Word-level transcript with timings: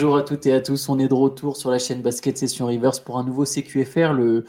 Bonjour 0.00 0.16
à 0.16 0.22
toutes 0.22 0.46
et 0.46 0.54
à 0.54 0.62
tous. 0.62 0.88
On 0.88 0.98
est 0.98 1.08
de 1.08 1.12
retour 1.12 1.58
sur 1.58 1.70
la 1.70 1.78
chaîne 1.78 2.00
Basket 2.00 2.38
Session 2.38 2.64
Rivers 2.64 3.04
pour 3.04 3.18
un 3.18 3.22
nouveau 3.22 3.44
CQFR, 3.44 4.14
le, 4.14 4.46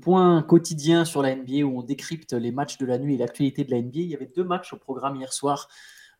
point 0.00 0.42
quotidien 0.42 1.04
sur 1.04 1.20
la 1.20 1.36
NBA 1.36 1.66
où 1.66 1.80
on 1.80 1.82
décrypte 1.82 2.32
les 2.32 2.50
matchs 2.50 2.78
de 2.78 2.86
la 2.86 2.96
nuit 2.96 3.16
et 3.16 3.18
l'actualité 3.18 3.62
de 3.64 3.72
la 3.72 3.82
NBA. 3.82 3.98
Il 3.98 4.06
y 4.06 4.14
avait 4.14 4.32
deux 4.34 4.42
matchs 4.42 4.72
au 4.72 4.78
programme 4.78 5.16
hier 5.16 5.34
soir. 5.34 5.68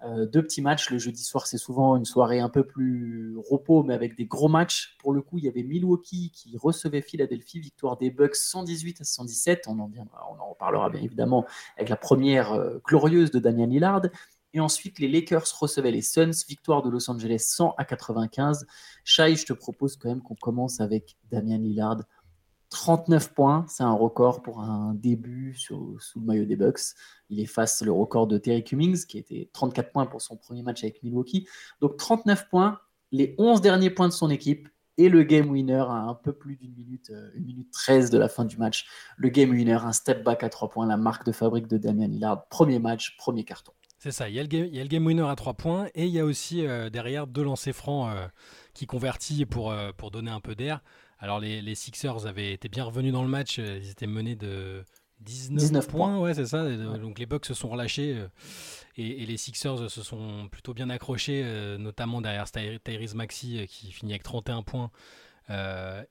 Euh, 0.05 0.27
deux 0.27 0.43
petits 0.43 0.61
matchs. 0.61 0.91
Le 0.91 0.99
jeudi 0.99 1.25
soir, 1.25 1.47
c'est 1.47 1.57
souvent 1.57 1.97
une 1.97 2.05
soirée 2.05 2.39
un 2.39 2.51
peu 2.51 2.65
plus 2.65 3.35
repos, 3.49 3.83
mais 3.83 3.95
avec 3.95 4.15
des 4.15 4.27
gros 4.27 4.49
matchs. 4.49 4.95
Pour 4.99 5.15
le 5.15 5.23
coup, 5.23 5.39
il 5.39 5.45
y 5.45 5.49
avait 5.49 5.63
Milwaukee 5.63 6.31
qui 6.35 6.55
recevait 6.59 7.01
Philadelphie, 7.01 7.61
victoire 7.61 7.97
des 7.97 8.11
Bucks 8.11 8.37
118 8.37 9.01
à 9.01 9.05
117. 9.05 9.65
On 9.69 9.79
en, 9.79 9.91
on 10.39 10.51
reparlera 10.51 10.91
bien 10.91 11.01
évidemment 11.01 11.47
avec 11.79 11.89
la 11.89 11.97
première 11.97 12.53
euh, 12.53 12.77
glorieuse 12.85 13.31
de 13.31 13.39
Daniel 13.39 13.71
Lillard. 13.71 14.03
Et 14.57 14.61
ensuite, 14.61 15.01
les 15.01 15.09
Lakers 15.09 15.45
recevaient 15.61 15.91
les 15.91 16.01
Suns, 16.01 16.31
victoire 16.49 16.81
de 16.81 16.89
Los 16.89 17.11
Angeles 17.11 17.45
100 17.47 17.75
à 17.77 17.85
95. 17.85 18.67
Shai, 19.05 19.37
je 19.37 19.45
te 19.45 19.53
propose 19.53 19.99
quand 19.99 20.09
même 20.09 20.23
qu'on 20.23 20.35
commence 20.35 20.81
avec 20.81 21.19
Damian 21.31 21.59
Lillard. 21.59 21.99
39 22.71 23.35
points, 23.35 23.67
c'est 23.69 23.83
un 23.83 23.93
record 23.93 24.41
pour 24.41 24.63
un 24.63 24.95
début 24.95 25.55
sous, 25.55 25.99
le 26.15 26.23
maillot 26.23 26.47
des 26.47 26.57
Bucks. 26.57 26.81
Il 27.29 27.39
efface 27.39 27.83
le 27.83 27.93
record 27.93 28.29
de 28.29 28.39
Terry 28.39 28.65
Cummings, 28.65 29.05
qui 29.05 29.19
était 29.19 29.51
34 29.53 29.93
points 29.93 30.07
pour 30.07 30.23
son 30.23 30.39
premier 30.39 30.63
match 30.63 30.83
avec 30.85 31.03
Milwaukee. 31.03 31.47
Donc 31.83 31.99
39 31.99 32.49
points, 32.49 32.81
les 33.13 33.35
11 33.37 33.61
derniers 33.61 33.91
points 33.91 34.09
de 34.09 34.15
son 34.15 34.31
équipe 34.31 34.71
et 34.97 35.11
le 35.11 35.23
game 35.23 35.51
winner 35.51 35.85
à 35.87 35.97
un 35.97 36.15
peu 36.15 36.33
plus 36.33 36.57
d'une 36.57 36.73
minute, 36.73 37.11
euh, 37.11 37.29
une 37.35 37.45
minute 37.45 37.71
13 37.73 38.09
de 38.09 38.17
la 38.17 38.31
fin 38.31 38.47
du 38.47 38.57
match. 38.57 38.87
Le 39.19 39.29
game 39.29 39.51
winner, 39.51 39.81
un 39.83 39.93
step 39.93 40.25
back 40.25 40.43
à 40.43 40.49
3 40.49 40.71
points, 40.71 40.87
la 40.87 40.97
marque 40.97 41.27
de 41.27 41.33
fabrique 41.33 41.67
de 41.67 41.77
Damian 41.77 42.09
Lillard. 42.09 42.49
Premier 42.49 42.79
match, 42.79 43.19
premier 43.19 43.45
carton. 43.45 43.73
C'est 43.99 44.13
ça, 44.13 44.29
il 44.29 44.35
y, 44.35 44.39
a 44.39 44.43
le 44.43 44.49
game, 44.49 44.67
il 44.67 44.77
y, 44.77 44.81
a 44.81 44.83
le 44.83 44.89
game, 44.89 45.07
winner 45.07 45.27
à 45.27 45.35
3 45.35 45.55
points 45.55 45.89
et 45.95 46.05
il 46.05 46.13
y 46.13 46.21
a 46.21 46.25
aussi 46.25 46.67
euh, 46.67 46.91
derrière 46.91 47.27
deux 47.27 47.43
lancers 47.43 47.75
francs 47.75 48.13
euh, 48.15 48.29
qui 48.75 48.87
convertit 48.87 49.47
pour, 49.47 49.73
euh, 49.73 49.91
pour 49.97 50.11
donner 50.11 50.31
un 50.31 50.41
peu 50.41 50.55
d'air. 50.55 50.83
Alors 51.19 51.41
les, 51.41 51.63
les, 51.63 51.75
Sixers 51.75 52.27
avaient 52.27 52.53
été 52.53 52.69
bien 52.69 52.85
revenus 52.85 53.13
dans 53.13 53.23
le 53.23 53.29
match, 53.29 53.57
ils 53.57 53.91
étaient 53.91 54.07
menés 54.07 54.37
de 54.37 54.85
19, 55.21 55.89
points, 55.89 56.19
ouais 56.21 56.35
c'est 56.35 56.45
ça. 56.45 56.71
Donc 56.77 57.19
les 57.19 57.25
Bucks 57.25 57.47
se 57.47 57.55
sont 57.55 57.71
relâchés 57.71 58.23
et, 58.99 59.25
les 59.25 59.37
Sixers 59.39 59.91
se 59.91 60.03
sont 60.03 60.49
plutôt 60.51 60.75
bien 60.75 60.91
accrochés, 60.91 61.43
notamment 61.79 62.21
derrière 62.21 62.45
Tyrese 62.51 63.15
Maxi 63.15 63.67
qui 63.67 63.93
finit 63.93 64.13
avec 64.13 64.25
31 64.25 64.63
points. 64.63 64.91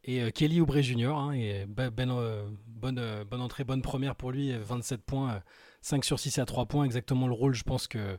et 0.03 0.31
Kelly 0.31 0.59
Oubre 0.59 0.81
Jr. 0.81 1.16
Hein, 1.16 1.33
et 1.33 1.66
ben, 1.67 1.92
bonne, 1.92 3.23
bonne 3.30 3.42
entrée, 3.42 3.64
bonne 3.64 3.83
première 3.83 4.16
pour 4.16 4.31
lui, 4.31 4.58
27 4.58 5.03
points 5.03 5.44
5 5.86 6.03
sur 6.03 6.19
6 6.19 6.39
à 6.39 6.45
3 6.45 6.66
points, 6.66 6.83
exactement 6.83 7.28
le 7.28 7.33
rôle, 7.33 7.53
je 7.53 7.64
pense, 7.64 7.88
que, 7.88 8.17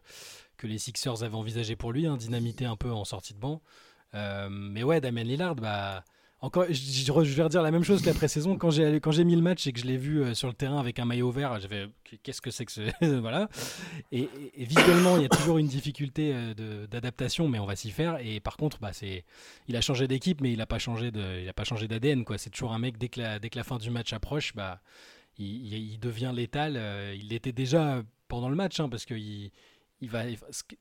que 0.56 0.68
les 0.68 0.78
Sixers 0.78 1.24
avaient 1.24 1.34
envisagé 1.34 1.74
pour 1.74 1.90
lui, 1.92 2.06
hein, 2.06 2.16
dynamité 2.16 2.64
un 2.64 2.76
peu 2.76 2.92
en 2.92 3.04
sortie 3.04 3.34
de 3.34 3.40
banc. 3.40 3.60
Euh, 4.14 4.48
mais 4.48 4.84
ouais, 4.84 5.00
Damien 5.00 5.24
Lillard, 5.24 5.56
bah, 5.56 6.04
encore, 6.40 6.66
je, 6.70 7.12
vais 7.34 7.42
redire 7.42 7.62
la 7.62 7.72
même 7.72 7.82
chose 7.82 8.02
que 8.02 8.06
la 8.06 8.14
pré-saison. 8.14 8.56
Quand 8.56 8.70
j'ai, 8.70 9.00
quand 9.00 9.10
j'ai 9.10 9.24
mis 9.24 9.34
le 9.34 9.42
match 9.42 9.66
et 9.66 9.72
que 9.72 9.80
je 9.80 9.84
l'ai 9.84 9.96
vu 9.96 10.22
euh, 10.22 10.32
sur 10.32 10.46
le 10.46 10.54
terrain 10.54 10.78
avec 10.78 11.00
un 11.00 11.04
maillot 11.06 11.32
vert, 11.32 11.58
j'avais 11.58 11.88
qu'est-ce 12.22 12.40
que 12.40 12.52
c'est 12.52 12.66
que 12.66 12.70
ce. 12.70 12.82
voilà. 13.20 13.48
Et, 14.12 14.28
visuellement, 14.56 15.16
il 15.16 15.22
y 15.22 15.26
a 15.26 15.28
toujours 15.28 15.58
une 15.58 15.66
difficulté 15.66 16.30
euh, 16.34 16.86
d'adaptation, 16.86 17.48
mais 17.48 17.58
on 17.58 17.66
va 17.66 17.74
s'y 17.74 17.90
faire. 17.90 18.24
Et 18.24 18.38
par 18.38 18.56
contre, 18.56 18.78
bah, 18.78 18.92
c'est, 18.92 19.24
il 19.66 19.74
a 19.74 19.80
changé 19.80 20.06
d'équipe, 20.06 20.40
mais 20.40 20.52
il 20.52 20.58
n'a 20.58 20.66
pas 20.66 20.78
changé, 20.78 21.10
il 21.12 21.52
pas 21.52 21.64
changé 21.64 21.88
d'ADN. 21.88 22.24
Quoi. 22.24 22.38
C'est 22.38 22.50
toujours 22.50 22.72
un 22.72 22.78
mec, 22.78 22.96
dès 22.96 23.08
que, 23.08 23.20
la, 23.20 23.40
dès 23.40 23.50
que 23.50 23.58
la 23.58 23.64
fin 23.64 23.78
du 23.78 23.90
match 23.90 24.12
approche, 24.12 24.54
bah, 24.54 24.80
il, 25.38 25.98
devient 25.98 26.32
létal. 26.34 26.76
Euh, 26.76 27.14
il 27.18 27.28
l'était 27.28 27.52
déjà 27.52 28.02
pendant 28.28 28.48
le 28.48 28.56
match, 28.56 28.80
hein, 28.80 28.88
parce 28.88 29.04
que 29.04 29.14
il, 29.14 29.50
va, 30.02 30.24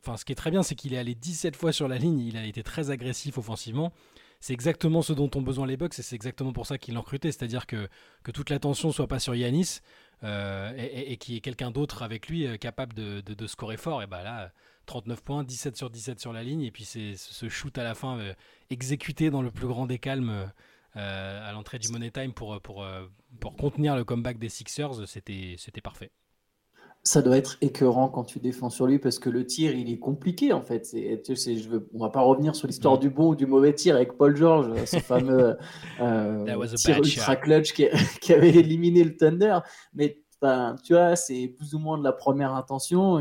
enfin, 0.02 0.18
ce 0.18 0.26
qui 0.26 0.32
est 0.32 0.36
très 0.36 0.52
bien, 0.52 0.64
c'est 0.64 0.76
qu'il 0.76 0.94
est 0.94 0.98
allé 0.98 1.16
17 1.16 1.56
fois 1.56 1.72
sur 1.72 1.88
la 1.88 1.98
ligne. 1.98 2.20
Il 2.20 2.38
a 2.38 2.46
été 2.46 2.64
très 2.64 2.90
agressif 2.90 3.38
offensivement. 3.38 3.92
C'est 4.40 4.54
exactement 4.54 5.02
ce 5.02 5.14
dont 5.14 5.30
ont 5.36 5.42
besoin 5.42 5.66
les 5.66 5.78
Bucks 5.78 5.98
et 5.98 6.02
c'est 6.02 6.16
exactement 6.16 6.54
pour 6.54 6.68
ça 6.68 6.78
qu'ils 6.78 6.94
l'ont 6.94 7.02
recruté. 7.02 7.32
C'est-à-dire 7.32 7.66
que, 7.66 7.88
que 8.24 8.32
toute 8.32 8.50
l'attention 8.50 8.92
soit 8.92 9.08
pas 9.08 9.20
sur 9.20 9.34
Yanis 9.34 9.80
euh, 10.24 10.72
et, 10.78 11.18
qu'il 11.18 11.34
y 11.34 11.38
ait 11.38 11.42
quelqu'un 11.42 11.72
d'autre 11.72 12.04
avec 12.04 12.28
lui 12.28 12.46
euh, 12.46 12.58
capable 12.58 12.94
de, 12.94 13.22
de, 13.22 13.48
scorer 13.48 13.78
fort. 13.78 14.04
Et 14.04 14.08
bah 14.08 14.24
là, 14.24 14.52
39 14.86 15.24
points, 15.24 15.44
17 15.44 15.78
sur 15.78 15.90
17 15.90 16.20
sur 16.20 16.34
la 16.34 16.44
ligne. 16.44 16.62
Et 16.62 16.72
puis 16.72 16.86
c'est 16.86 17.16
ce 17.16 17.50
shoot 17.50 17.76
à 17.78 17.84
la 17.84 17.96
fin 17.96 18.20
exécuté 18.70 19.30
dans 19.30 19.42
le 19.42 19.52
plus 19.52 19.68
grand 19.68 19.88
des 19.88 20.00
calmes 20.00 20.52
à 20.96 21.52
l'entrée 21.52 21.80
du 21.80 21.90
Money 21.90 22.12
Time 22.12 22.34
pour, 22.34 22.60
pour, 22.62 22.84
euh, 22.84 23.06
pour 23.40 23.56
contenir 23.56 23.96
le 23.96 24.04
comeback 24.04 24.40
des 24.40 24.50
Sixers, 24.50 25.08
c'était 25.08 25.82
parfait 25.84 26.12
ça 27.06 27.22
doit 27.22 27.38
être 27.38 27.58
écœurant 27.62 28.10
quand 28.10 28.24
tu 28.24 28.40
défends 28.40 28.72
sur 28.72 28.88
lui 28.88 28.98
parce 28.98 29.20
que 29.20 29.30
le 29.30 29.46
tir 29.46 29.76
il 29.76 29.92
est 29.92 30.00
compliqué 30.00 30.54
en 30.54 30.62
fait. 30.64 30.90
Tu 31.24 31.36
sais, 31.36 31.56
je 31.56 31.70
veux, 31.70 31.88
on 31.94 32.00
va 32.00 32.10
pas 32.10 32.22
revenir 32.22 32.56
sur 32.56 32.66
l'histoire 32.66 32.96
mm. 32.96 33.00
du 33.00 33.10
bon 33.12 33.30
ou 33.30 33.36
du 33.36 33.46
mauvais 33.46 33.74
tir 33.74 33.96
avec 33.96 34.18
Paul 34.18 34.36
George, 34.36 34.74
ce 34.86 34.98
fameux 34.98 35.56
euh, 36.02 36.66
tir 36.76 36.98
ultra 36.98 37.36
clutch 37.36 37.74
qui, 37.74 37.86
qui, 38.22 38.34
avait 38.34 38.50
éliminé 38.50 39.04
le 39.04 39.16
Thunder. 39.16 39.60
Mais 39.94 40.20
tu 40.84 40.94
vois, 40.94 41.16
c'est 41.16 41.48
plus 41.48 41.76
ou 41.76 41.80
moins 41.80 42.00
de 42.00 42.04
la 42.04 42.12
première 42.12 42.56
intention. 42.56 43.20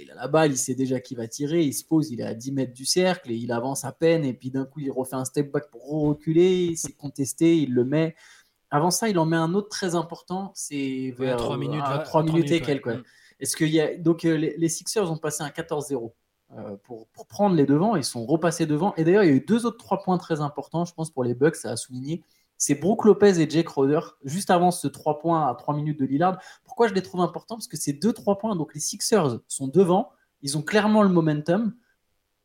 Il 0.00 0.10
a 0.10 0.14
la 0.14 0.28
balle, 0.28 0.52
il 0.52 0.56
sait 0.56 0.74
déjà 0.74 1.00
qu'il 1.00 1.16
va 1.16 1.28
tirer, 1.28 1.62
il 1.62 1.72
se 1.72 1.84
pose, 1.84 2.10
il 2.10 2.20
est 2.20 2.24
à 2.24 2.34
10 2.34 2.52
mètres 2.52 2.72
du 2.72 2.84
cercle 2.84 3.30
et 3.30 3.34
il 3.34 3.52
avance 3.52 3.84
à 3.84 3.92
peine. 3.92 4.24
Et 4.24 4.34
puis 4.34 4.50
d'un 4.50 4.64
coup, 4.64 4.80
il 4.80 4.90
refait 4.90 5.16
un 5.16 5.24
step 5.24 5.50
back 5.50 5.70
pour 5.70 5.82
reculer, 5.88 6.74
c'est 6.76 6.92
contesté, 6.92 7.58
il 7.58 7.72
le 7.72 7.84
met. 7.84 8.14
Avant 8.70 8.90
ça, 8.90 9.08
il 9.08 9.18
en 9.18 9.24
met 9.24 9.36
un 9.36 9.54
autre 9.54 9.68
très 9.68 9.94
important, 9.94 10.52
c'est 10.54 11.14
vers 11.18 11.36
3 11.36 11.56
minutes, 11.56 11.84
3 12.04 12.22
minutes 12.22 12.50
et 12.50 12.60
quelques. 12.60 12.88
Mm. 12.88 13.02
Est-ce 13.40 13.56
qu'il 13.56 13.70
y 13.70 13.80
a... 13.80 13.96
Donc 13.96 14.24
euh, 14.24 14.36
les, 14.36 14.68
Sixers 14.68 15.10
ont 15.10 15.16
passé 15.16 15.42
un 15.42 15.48
14-0. 15.48 16.12
Euh, 16.50 16.76
pour, 16.82 17.06
pour, 17.08 17.26
prendre 17.26 17.54
les 17.54 17.66
devants, 17.66 17.94
ils 17.94 18.04
sont 18.04 18.24
repassés 18.24 18.66
devant. 18.66 18.94
Et 18.96 19.04
d'ailleurs, 19.04 19.22
il 19.22 19.28
y 19.28 19.32
a 19.32 19.36
eu 19.36 19.40
deux 19.40 19.66
autres 19.66 19.76
trois 19.76 20.02
points 20.02 20.16
très 20.16 20.40
importants, 20.40 20.86
je 20.86 20.94
pense, 20.94 21.10
pour 21.10 21.22
les 21.22 21.34
Bucks, 21.34 21.56
ça 21.56 21.70
a 21.70 21.76
souligné 21.76 22.22
c'est 22.58 22.74
Brooke 22.74 23.04
Lopez 23.04 23.40
et 23.40 23.48
Jake 23.48 23.68
Roder, 23.68 24.00
juste 24.24 24.50
avant 24.50 24.70
ce 24.70 24.88
3 24.88 25.20
points 25.20 25.48
à 25.48 25.54
3 25.54 25.74
minutes 25.74 25.98
de 25.98 26.04
Lillard. 26.04 26.38
Pourquoi 26.64 26.88
je 26.88 26.94
les 26.94 27.02
trouve 27.02 27.20
importants? 27.20 27.54
Parce 27.54 27.68
que 27.68 27.76
ces 27.76 27.92
2-3 27.92 28.38
points, 28.38 28.56
donc 28.56 28.74
les 28.74 28.80
Sixers 28.80 29.38
sont 29.46 29.68
devant, 29.68 30.10
ils 30.42 30.58
ont 30.58 30.62
clairement 30.62 31.02
le 31.02 31.08
momentum. 31.08 31.74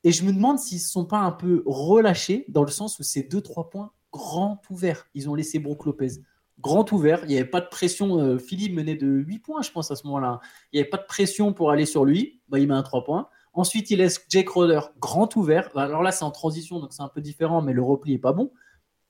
Et 0.04 0.12
je 0.12 0.24
me 0.24 0.32
demande 0.32 0.60
s'ils 0.60 0.78
ne 0.78 0.84
sont 0.84 1.06
pas 1.06 1.20
un 1.20 1.32
peu 1.32 1.64
relâchés, 1.66 2.46
dans 2.48 2.64
le 2.64 2.72
sens 2.72 3.00
où 3.00 3.04
ces 3.04 3.24
2-3 3.24 3.70
points 3.70 3.92
grand 4.12 4.62
ouverts. 4.70 5.08
Ils 5.16 5.30
ont 5.30 5.36
laissé 5.36 5.58
Brooke 5.60 5.86
Lopez 5.86 6.22
grand 6.60 6.92
ouvert. 6.92 7.22
Il 7.24 7.30
n'y 7.30 7.36
avait 7.36 7.46
pas 7.46 7.62
de 7.62 7.68
pression. 7.68 8.20
Euh, 8.20 8.38
Philippe 8.38 8.76
menait 8.76 8.96
de 8.96 9.08
8 9.08 9.40
points, 9.40 9.62
je 9.64 9.72
pense, 9.72 9.90
à 9.90 9.96
ce 9.96 10.06
moment-là. 10.06 10.40
Il 10.72 10.78
n'y 10.78 10.82
avait 10.82 10.90
pas 10.90 10.98
de 10.98 11.06
pression 11.06 11.54
pour 11.54 11.72
aller 11.72 11.86
sur 11.86 12.06
lui. 12.06 12.42
Bah, 12.50 12.60
il 12.60 12.68
met 12.68 12.76
un 12.76 12.84
3 12.84 13.04
points. 13.04 13.28
Ensuite, 13.54 13.92
il 13.92 13.98
laisse 13.98 14.26
Jake 14.30 14.50
Roder 14.50 14.82
grand 15.00 15.36
ouvert. 15.36 15.70
Alors 15.76 16.02
là, 16.04 16.12
c'est 16.12 16.24
en 16.24 16.32
transition, 16.32 16.80
donc 16.80 16.94
c'est 16.94 17.04
un 17.04 17.10
peu 17.10 17.22
différent, 17.22 17.62
mais 17.62 17.74
le 17.74 17.84
repli 17.84 18.14
n'est 18.14 18.20
pas 18.20 18.34
bon. 18.34 18.52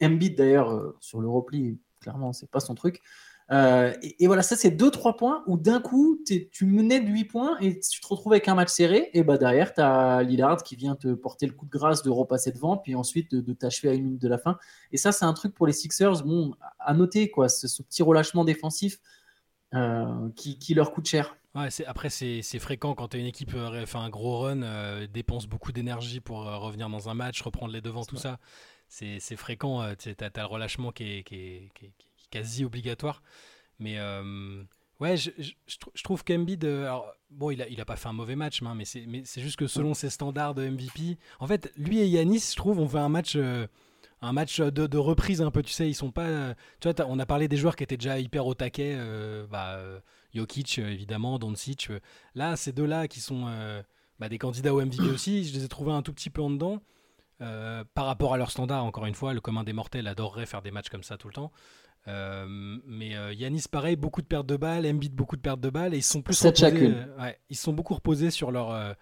Embiid 0.06 0.38
d'ailleurs 0.38 0.72
euh, 0.72 0.96
sur 1.00 1.20
le 1.22 1.30
repli, 1.30 1.80
clairement, 2.02 2.34
c'est 2.34 2.50
pas 2.50 2.60
son 2.60 2.76
truc. 2.76 3.02
Euh, 3.52 3.94
et, 4.02 4.28
voilà, 4.28 4.42
ça 4.42 4.56
c'est 4.56 4.72
2-3 4.72 5.18
points 5.18 5.44
où 5.48 5.58
d'un 5.58 5.82
coup 5.82 6.20
tu 6.26 6.66
menais 6.66 7.02
de 7.02 7.10
8 7.10 7.26
points 7.26 7.58
et 7.60 7.80
tu 7.80 8.00
te 8.00 8.08
retrouves 8.08 8.34
avec 8.34 8.48
un 8.48 8.56
match 8.56 8.70
serré. 8.70 9.10
Et 9.14 9.24
bah 9.24 9.38
derrière, 9.38 9.74
tu 9.74 9.82
as 9.82 10.24
Lillard 10.24 10.64
qui 10.64 10.76
vient 10.76 10.96
te 10.96 11.14
porter 11.14 11.46
le 11.46 11.54
coup 11.54 11.66
de 11.66 11.72
grâce 11.72 12.04
de 12.04 12.10
repasser 12.10 12.52
devant, 12.52 12.78
puis 12.78 12.96
ensuite 12.96 13.36
de, 13.36 13.54
t'achever 13.54 13.90
à 13.90 13.94
une 13.94 14.06
minute 14.06 14.22
de 14.22 14.30
la 14.30 14.38
fin. 14.38 14.58
Et 14.92 14.98
ça, 14.98 15.12
c'est 15.12 15.26
un 15.26 15.34
truc 15.34 15.54
pour 15.54 15.68
les 15.68 15.74
Sixers, 15.74 16.24
bon, 16.24 16.56
à 16.80 16.94
noter, 16.94 17.30
quoi, 17.30 17.50
ce, 17.50 17.68
ce 17.68 17.84
petit 17.84 18.02
relâchement 18.02 18.46
défensif 18.46 19.00
euh, 19.74 20.30
qui, 20.36 20.74
leur 20.74 20.92
coûte 20.92 21.08
cher. 21.08 21.36
Ouais, 21.54 21.68
après, 21.86 22.10
c'est 22.10 22.42
fréquent 22.60 22.96
quand 22.96 23.10
tu 23.10 23.18
as 23.18 23.20
une 23.20 23.28
équipe 23.28 23.52
fait 23.52 23.98
un 23.98 24.10
gros 24.10 24.40
run, 24.40 25.06
dépense 25.08 25.46
beaucoup 25.48 25.72
d'énergie 25.72 26.22
pour 26.22 26.46
revenir 26.46 26.90
dans 26.90 27.10
un 27.10 27.14
match, 27.14 27.42
reprendre 27.42 27.74
les 27.74 27.82
devants, 27.82 28.06
tout 28.06 28.16
ça 28.16 28.40
c'est 28.94 29.36
fréquent. 29.36 29.82
Euh, 29.82 29.94
tu 29.98 30.10
as, 30.10 30.32
le 30.36 30.46
relâchement 30.46 30.92
qui 30.92 31.04
est, 31.04 31.72
quasi 32.30 32.64
obligatoire. 32.64 33.22
Mais 33.80 33.98
euh, 33.98 34.64
ouais, 35.00 35.18
je, 35.18 35.32
trouve 36.04 36.24
qu'Embiid, 36.24 36.64
euh, 36.66 36.92
bon, 37.32 37.52
il 37.52 37.62
a, 37.62 37.68
il 37.68 37.82
a 37.82 37.86
pas 37.86 37.96
fait 37.96 38.08
un 38.08 38.14
mauvais 38.14 38.36
match, 38.36 38.62
hein, 38.62 38.76
mais 38.76 38.86
c'est 38.86 39.42
juste 39.42 39.58
que 39.58 39.68
selon 39.68 39.94
ses 39.94 40.10
standards 40.10 40.54
de 40.54 40.68
MVP, 40.68 41.18
en 41.40 41.48
fait, 41.48 41.72
lui 41.76 42.00
et 42.00 42.08
Yanis, 42.08 42.52
je 42.52 42.56
trouve, 42.56 42.80
on 42.80 42.88
fait 42.88 43.00
un 43.00 43.10
match. 43.10 43.36
un 43.36 44.32
match 44.32 44.62
de, 44.62 44.98
reprise 44.98 45.42
un 45.42 45.52
peu, 45.52 45.64
tu 45.64 45.74
sais, 45.74 45.90
ils 45.90 45.96
sont 45.96 46.12
pas. 46.12 46.56
Tu 46.80 46.90
vois, 46.90 47.08
on 47.08 47.20
a 47.20 47.26
parlé 47.26 47.48
des 47.48 47.58
joueurs 47.58 47.76
qui 47.76 47.84
étaient 47.84 47.98
déjà 47.98 48.20
hyper 48.20 48.46
au 48.46 48.54
taquet, 48.54 48.98
bah, 49.50 49.80
Jokic 50.36 50.78
évidemment, 50.80 51.40
Doncic. 51.40 51.90
là, 52.36 52.56
ces 52.56 52.72
deux-là 52.72 53.08
qui 53.08 53.22
sont 53.22 53.46
bah, 54.20 54.30
des 54.30 54.38
candidats 54.38 54.74
au 54.74 54.82
MVP 54.82 55.04
aussi, 55.10 55.46
je 55.46 55.54
les 55.58 55.66
ai 55.66 55.68
trouvés 55.68 55.92
un 55.92 56.04
tout 56.04 56.14
petit 56.14 56.30
peu 56.30 56.42
en 56.42 56.52
dedans. 56.52 56.80
Euh, 57.42 57.84
par 57.94 58.06
rapport 58.06 58.34
à 58.34 58.38
leur 58.38 58.52
standard, 58.52 58.84
encore 58.86 59.06
une 59.06 59.16
fois, 59.16 59.34
le 59.34 59.42
commun 59.42 59.64
des 59.64 59.74
mortels 59.74 60.08
adorerait 60.08 60.46
faire 60.46 60.62
des 60.62 60.72
matchs 60.72 60.90
comme 60.90 61.04
ça 61.04 61.18
tout 61.18 61.28
le 61.28 61.34
temps. 61.34 61.52
Euh, 62.08 62.46
mais 62.86 63.16
euh, 63.16 63.34
Yanis, 63.34 63.64
pareil, 63.72 63.96
beaucoup 63.96 64.22
de 64.22 64.28
pertes 64.28 64.46
de 64.46 64.58
balles, 64.58 64.86
Embiid, 64.86 65.14
beaucoup 65.14 65.36
de 65.36 65.42
pertes 65.42 65.60
de 65.60 65.70
balles, 65.70 65.94
et 65.94 65.98
ils 65.98 66.04
sont 66.04 66.22
plus 66.22 66.40
reposés, 66.42 66.96
ils 67.50 67.58
sont 67.58 67.74
beaucoup 67.74 67.94
reposés 67.94 68.30
sur 68.30 68.52
leur, 68.52 68.96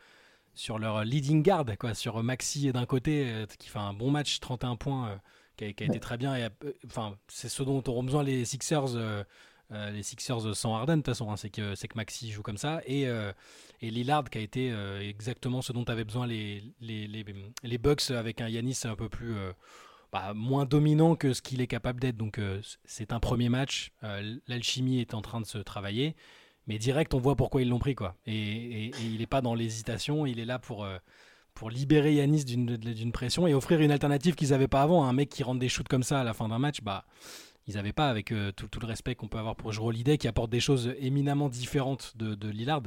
sur 0.54 0.80
leur 0.80 1.04
leading 1.04 1.44
guard, 1.44 1.66
quoi, 1.80 1.94
sur 1.94 2.22
Maxi 2.24 2.72
d'un 2.72 2.86
côté, 2.86 3.46
qui 3.60 3.70
fait 3.70 3.80
un 3.80 3.94
bon 3.94 4.12
match, 4.12 4.40
31 4.40 4.76
points, 4.76 5.20
qui 5.58 5.66
a, 5.66 5.68
été 5.68 6.00
très 6.00 6.18
bien. 6.18 6.36
Et, 6.36 6.48
enfin, 6.86 7.18
c'est 7.28 7.50
ce 7.50 7.64
dont 7.64 7.84
auront 7.88 8.04
besoin 8.04 8.24
les 8.24 8.46
Sixers 8.46 9.26
les 9.72 10.04
Sixers 10.04 10.56
sans 10.56 10.76
Harden, 10.76 10.98
de 10.98 11.02
toute 11.02 11.08
façon, 11.08 11.32
hein, 11.32 11.38
c'est 11.38 11.50
que, 11.50 11.74
que 11.74 11.96
Maxi 11.96 12.32
joue 12.32 12.42
comme 12.42 12.58
ça. 12.58 12.82
Et, 12.86 13.04
et 13.04 13.90
Lillard 13.90 14.30
qui 14.30 14.38
a 14.38 14.42
été 14.42 14.74
exactement 15.02 15.62
ce 15.62 15.72
dont 15.74 15.84
avaient 15.86 16.04
besoin 16.04 16.28
les, 16.28 16.64
les, 16.82 17.08
les, 17.08 17.26
les, 17.64 17.78
Bucks 17.78 18.12
avec 18.12 18.42
un 18.42 18.50
Yanis 18.50 18.80
un 18.84 18.96
peu 18.96 19.10
plus. 19.10 19.36
Bah, 20.12 20.34
moins 20.36 20.66
dominant 20.66 21.16
que 21.16 21.32
ce 21.32 21.42
qu'il 21.42 21.62
est 21.62 21.68
capable 21.68 22.02
d'être. 22.02 22.18
Donc 22.18 22.40
c'est 22.84 23.14
un 23.14 23.20
premier 23.20 23.48
match. 23.50 23.94
L'alchimie 24.48 25.00
est 25.00 25.14
en 25.14 25.22
train 25.22 25.40
de 25.40 25.46
se 25.46 25.58
travailler. 25.58 26.16
Mais 26.68 26.78
direct, 26.78 27.14
on 27.14 27.20
voit 27.20 27.36
pourquoi 27.36 27.62
ils 27.62 27.70
l'ont 27.70 27.80
pris. 27.80 27.96
quoi. 27.96 28.16
Et, 28.26 28.92
il 29.02 29.20
n'est 29.20 29.28
pas 29.28 29.42
dans 29.42 29.56
l'hésitation. 29.56 30.26
Il 30.26 30.40
est 30.40 30.46
là 30.46 30.60
pour 30.60 30.86
pour 31.54 31.70
libérer 31.70 32.14
Yanis 32.16 32.46
d'une 32.46 33.12
pression 33.12 33.48
et 33.48 33.54
offrir 33.54 33.82
une 33.82 33.92
alternative 33.92 34.36
qu'ils 34.36 34.50
n'avaient 34.50 34.68
pas 34.68 34.82
avant. 34.82 35.04
Un 35.06 35.14
mec 35.14 35.30
qui 35.30 35.44
rentre 35.44 35.60
des 35.60 35.70
shoots 35.70 35.88
comme 35.88 36.04
ça 36.04 36.22
à 36.22 36.24
la 36.24 36.34
fin 36.34 36.48
d'un 36.48 36.60
match, 36.60 36.82
bah, 36.82 37.06
ils 37.68 37.76
n'avaient 37.76 37.94
pas 37.94 38.10
avec 38.10 38.32
euh, 38.32 38.52
tout, 38.52 38.68
le 38.80 38.88
respect 38.88 39.16
qu'on 39.16 39.28
peut 39.28 39.38
avoir 39.38 39.56
pour 39.56 39.72
Jero 39.72 39.90
Holiday 39.90 40.18
qui 40.18 40.28
apporte 40.28 40.50
des 40.50 40.60
choses 40.60 40.94
éminemment 41.00 41.50
différentes 41.50 42.18
de, 42.18 42.36
de 42.36 42.50
Lillard. 42.50 42.84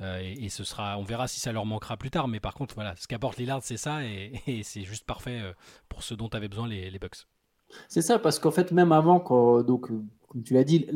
Euh, 0.00 0.18
et, 0.20 0.48
ce 0.48 0.64
sera, 0.64 0.98
on 0.98 1.04
verra 1.04 1.28
si 1.28 1.38
ça 1.40 1.52
leur 1.52 1.66
manquera 1.66 1.96
plus 1.96 2.10
tard. 2.10 2.28
Mais 2.28 2.40
par 2.40 2.54
contre, 2.54 2.74
voilà, 2.74 2.94
ce 2.96 3.06
qu'apporte 3.06 3.38
Lillard, 3.38 3.60
c'est 3.62 3.76
ça, 3.76 4.04
et, 4.04 4.62
c'est 4.62 4.82
juste 4.82 5.04
parfait 5.04 5.40
euh, 5.40 5.52
pour 5.88 6.02
ce 6.02 6.14
dont 6.14 6.28
avaient 6.28 6.48
besoin 6.48 6.68
les, 6.68 6.90
les 6.90 6.98
Bucks. 6.98 7.26
C'est 7.88 8.02
ça, 8.02 8.18
parce 8.18 8.38
qu'en 8.38 8.50
fait, 8.50 8.72
même 8.72 8.92
avant, 8.92 9.20
quand, 9.20 9.62
donc, 9.62 9.88
comme 10.28 10.42
tu 10.42 10.54
l'as 10.54 10.64
dit, 10.64 10.86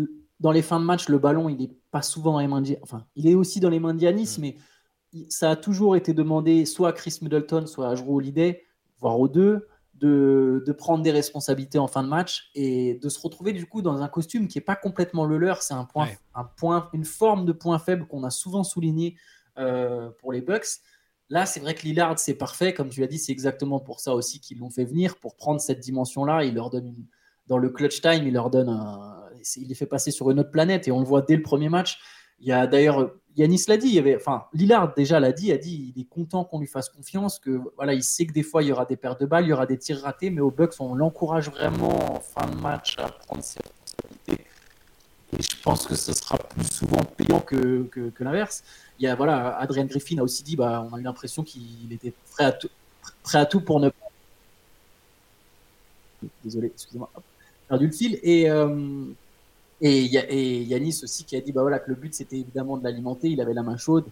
dans 0.40 0.52
les 0.52 0.62
fins 0.62 0.78
de 0.78 0.84
match, 0.84 1.08
le 1.08 1.18
ballon, 1.18 1.48
il 1.48 1.56
n'est 1.56 1.72
pas 1.90 2.02
souvent 2.02 2.32
dans 2.32 2.40
les 2.40 2.46
mains 2.46 2.60
de 2.60 2.76
Enfin, 2.82 3.04
il 3.16 3.26
est 3.26 3.34
aussi 3.34 3.58
dans 3.60 3.70
les 3.70 3.80
mains 3.80 3.94
de 3.94 4.02
Yanis, 4.02 4.36
mm. 4.38 4.40
mais 4.40 4.56
ça 5.28 5.50
a 5.50 5.56
toujours 5.56 5.96
été 5.96 6.14
demandé 6.14 6.64
soit 6.66 6.88
à 6.88 6.92
Chris 6.92 7.18
Middleton, 7.22 7.66
soit 7.66 7.88
à 7.88 7.94
Holiday, 7.94 8.64
voire 9.00 9.18
aux 9.18 9.28
deux, 9.28 9.66
de, 10.00 10.74
prendre 10.78 11.02
des 11.02 11.10
responsabilités 11.10 11.78
en 11.78 11.88
fin 11.88 12.02
de 12.02 12.08
match 12.08 12.50
et 12.54 12.94
de 12.94 13.08
se 13.08 13.20
retrouver 13.20 13.52
du 13.52 13.66
coup 13.66 13.82
dans 13.82 14.02
un 14.02 14.08
costume 14.08 14.48
qui 14.48 14.58
n'est 14.58 14.64
pas 14.64 14.76
complètement 14.76 15.24
le 15.24 15.38
leur. 15.38 15.62
C'est 15.62 15.74
un 15.74 15.84
point, 15.84 16.08
un 16.34 16.44
point, 16.44 16.88
une 16.92 17.04
forme 17.04 17.44
de 17.44 17.52
point 17.52 17.78
faible 17.78 18.06
qu'on 18.06 18.24
a 18.24 18.30
souvent 18.30 18.64
souligné 18.64 19.16
euh, 19.58 20.10
pour 20.20 20.32
les 20.32 20.40
Bucks. 20.40 20.66
Là, 21.30 21.46
c'est 21.46 21.60
vrai 21.60 21.74
que 21.74 21.82
Lillard, 21.82 22.18
c'est 22.18 22.34
parfait. 22.34 22.72
Comme 22.72 22.88
tu 22.88 23.00
l'as 23.00 23.06
dit, 23.06 23.18
c'est 23.18 23.32
exactement 23.32 23.80
pour 23.80 24.00
ça 24.00 24.14
aussi 24.14 24.40
qu'ils 24.40 24.58
l'ont 24.58 24.70
fait 24.70 24.84
venir, 24.84 25.18
pour 25.18 25.36
prendre 25.36 25.60
cette 25.60 25.80
dimension-là. 25.80 26.44
Il 26.44 26.54
leur 26.54 26.70
donne 26.70 26.94
dans 27.48 27.58
le 27.58 27.68
clutch 27.68 28.00
time, 28.00 28.26
il 28.26 28.32
leur 28.32 28.50
donne 28.50 28.68
il 29.56 29.68
les 29.68 29.74
fait 29.74 29.86
passer 29.86 30.10
sur 30.10 30.30
une 30.30 30.40
autre 30.40 30.50
planète 30.50 30.88
et 30.88 30.92
on 30.92 31.00
le 31.00 31.06
voit 31.06 31.22
dès 31.22 31.36
le 31.36 31.42
premier 31.42 31.68
match. 31.68 31.98
Il 32.40 32.46
y 32.46 32.52
a 32.52 32.66
d'ailleurs 32.66 33.12
Yanis 33.38 33.64
l'a 33.68 33.76
dit, 33.76 33.86
il 33.86 33.94
y 33.94 33.98
avait, 34.00 34.16
enfin, 34.16 34.46
Lillard 34.52 34.94
déjà 34.94 35.20
l'a 35.20 35.30
dit, 35.30 35.52
a 35.52 35.58
dit, 35.58 35.92
il 35.94 36.00
est 36.00 36.08
content 36.08 36.42
qu'on 36.42 36.58
lui 36.58 36.66
fasse 36.66 36.88
confiance, 36.88 37.38
que 37.38 37.60
voilà, 37.76 37.94
il 37.94 38.02
sait 38.02 38.26
que 38.26 38.32
des 38.32 38.42
fois 38.42 38.64
il 38.64 38.68
y 38.68 38.72
aura 38.72 38.84
des 38.84 38.96
pertes 38.96 39.20
de 39.20 39.26
balles, 39.26 39.44
il 39.44 39.50
y 39.50 39.52
aura 39.52 39.64
des 39.64 39.78
tirs 39.78 40.02
ratés, 40.02 40.30
mais 40.30 40.40
au 40.40 40.50
Bucks 40.50 40.74
on 40.80 40.96
l'encourage 40.96 41.48
vraiment 41.48 42.16
en 42.16 42.20
fin 42.20 42.48
de 42.48 42.56
match 42.56 42.96
à 42.98 43.08
prendre 43.08 43.44
ses 43.44 43.60
responsabilités. 43.60 44.44
Et 45.38 45.42
je 45.42 45.62
pense 45.62 45.86
que 45.86 45.94
ce 45.94 46.12
sera 46.12 46.36
plus 46.36 46.64
souvent 46.64 47.00
payant 47.16 47.38
que, 47.38 47.88
l'inverse. 48.18 48.64
Il 48.98 49.04
y 49.04 49.06
a 49.06 49.14
voilà, 49.14 49.56
Adrian 49.58 49.84
Griffin 49.84 50.18
a 50.18 50.22
aussi 50.22 50.42
dit, 50.42 50.56
bah, 50.56 50.84
on 50.90 50.96
a 50.96 50.98
eu 50.98 51.02
l'impression 51.04 51.44
qu'il 51.44 51.92
était 51.92 52.12
prêt 52.32 52.44
à 52.44 52.52
tout, 52.52 52.70
prêt 53.22 53.38
à 53.38 53.46
tout 53.46 53.60
pour 53.60 53.78
ne 53.78 53.90
pas. 53.90 54.06
Désolé, 56.42 56.72
excusez-moi, 56.74 57.08
perdu 57.68 57.86
le 57.86 57.92
fil 57.92 58.18
et 58.24 58.50
euh, 58.50 59.04
et, 59.80 60.04
et 60.04 60.62
Yanis 60.62 61.00
aussi 61.02 61.24
qui 61.24 61.36
a 61.36 61.40
dit 61.40 61.52
bah 61.52 61.62
voilà, 61.62 61.78
que 61.78 61.88
le 61.88 61.94
but 61.94 62.14
c'était 62.14 62.38
évidemment 62.38 62.76
de 62.76 62.84
l'alimenter, 62.84 63.28
il 63.28 63.40
avait 63.40 63.54
la 63.54 63.62
main 63.62 63.76
chaude. 63.76 64.04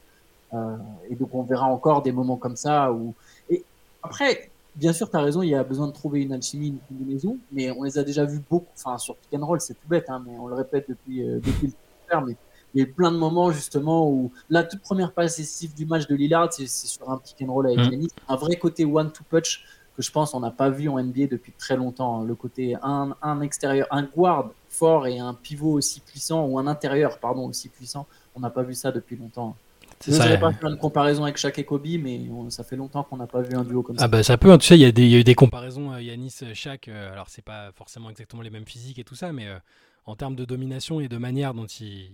Euh, 0.54 0.76
et 1.10 1.16
donc 1.16 1.34
on 1.34 1.42
verra 1.42 1.66
encore 1.66 2.02
des 2.02 2.12
moments 2.12 2.36
comme 2.36 2.56
ça. 2.56 2.92
Où... 2.92 3.14
Et 3.50 3.64
après, 4.02 4.50
bien 4.74 4.92
sûr, 4.92 5.10
tu 5.10 5.16
as 5.16 5.20
raison, 5.20 5.42
il 5.42 5.48
y 5.48 5.54
a 5.54 5.64
besoin 5.64 5.88
de 5.88 5.92
trouver 5.92 6.22
une 6.22 6.32
alchimie, 6.32 6.68
une 6.68 6.78
combinaison, 6.88 7.38
mais 7.52 7.70
on 7.70 7.82
les 7.82 7.98
a 7.98 8.04
déjà 8.04 8.24
vus 8.24 8.42
beaucoup. 8.48 8.66
Enfin, 8.76 8.98
sur 8.98 9.16
pick 9.16 9.38
and 9.38 9.44
roll, 9.44 9.60
c'est 9.60 9.74
tout 9.74 9.88
bête, 9.88 10.06
hein, 10.08 10.22
mais 10.26 10.38
on 10.38 10.46
le 10.46 10.54
répète 10.54 10.86
depuis, 10.88 11.28
euh, 11.28 11.40
depuis 11.40 11.66
le 11.66 11.72
terme. 12.08 12.26
Mais 12.28 12.36
il 12.74 12.82
y 12.82 12.84
a 12.84 12.88
eu 12.88 12.92
plein 12.92 13.10
de 13.10 13.16
moments 13.16 13.50
justement 13.50 14.08
où 14.10 14.30
la 14.50 14.62
toute 14.62 14.82
première 14.82 15.12
passe 15.12 15.38
décisive 15.38 15.74
du 15.74 15.86
match 15.86 16.06
de 16.06 16.14
Lillard, 16.14 16.52
c'est 16.52 16.66
sur 16.66 17.10
un 17.10 17.18
pick 17.18 17.36
and 17.42 17.52
roll 17.52 17.66
avec 17.66 17.78
mmh. 17.78 17.92
Yanis. 17.92 18.08
Un 18.28 18.36
vrai 18.36 18.56
côté 18.56 18.84
one-two-punch 18.84 19.64
que 19.96 20.02
je 20.02 20.10
pense 20.10 20.34
on 20.34 20.40
n'a 20.40 20.50
pas 20.50 20.70
vu 20.70 20.88
en 20.88 21.02
NBA 21.02 21.26
depuis 21.30 21.52
très 21.52 21.76
longtemps. 21.76 22.20
Hein. 22.20 22.24
Le 22.24 22.34
côté 22.34 22.76
un, 22.82 23.16
un, 23.22 23.40
extérieur, 23.40 23.86
un 23.90 24.02
guard 24.02 24.50
fort 24.68 25.06
et 25.06 25.18
un 25.18 25.34
pivot 25.34 25.72
aussi 25.72 26.00
puissant, 26.00 26.44
ou 26.46 26.58
un 26.58 26.66
intérieur, 26.66 27.18
pardon, 27.18 27.48
aussi 27.48 27.68
puissant, 27.68 28.06
on 28.34 28.40
n'a 28.40 28.50
pas 28.50 28.62
vu 28.62 28.74
ça 28.74 28.92
depuis 28.92 29.16
longtemps. 29.16 29.56
Je 30.04 30.10
ne 30.10 30.36
pas 30.36 30.52
faire 30.52 30.68
une 30.68 30.76
comparaison 30.76 31.24
avec 31.24 31.38
Shaq 31.38 31.58
et 31.58 31.64
Kobe, 31.64 31.86
mais 32.00 32.20
ça 32.50 32.64
fait 32.64 32.76
longtemps 32.76 33.02
qu'on 33.02 33.16
n'a 33.16 33.26
pas 33.26 33.40
vu 33.40 33.56
un 33.56 33.64
duo 33.64 33.82
comme 33.82 33.96
ah 33.98 34.02
ça. 34.02 34.08
Bah 34.08 34.22
ça 34.22 34.36
peut, 34.36 34.52
hein. 34.52 34.58
tu 34.58 34.66
sais, 34.66 34.78
il 34.78 34.82
y, 34.82 35.08
y, 35.08 35.14
a 35.14 35.18
eu 35.18 35.24
des 35.24 35.34
comparaisons 35.34 35.92
euh, 35.92 36.02
Yanis-Shaq, 36.02 36.88
euh, 36.88 37.12
alors 37.12 37.28
c'est 37.28 37.44
pas 37.44 37.70
forcément 37.74 38.10
exactement 38.10 38.42
les 38.42 38.50
mêmes 38.50 38.66
physiques 38.66 38.98
et 38.98 39.04
tout 39.04 39.14
ça, 39.14 39.32
mais 39.32 39.46
euh, 39.46 39.58
en 40.04 40.14
termes 40.14 40.36
de 40.36 40.44
domination 40.44 41.00
et 41.00 41.08
de 41.08 41.16
manière 41.16 41.54
dont 41.54 41.66
ils, 41.66 42.10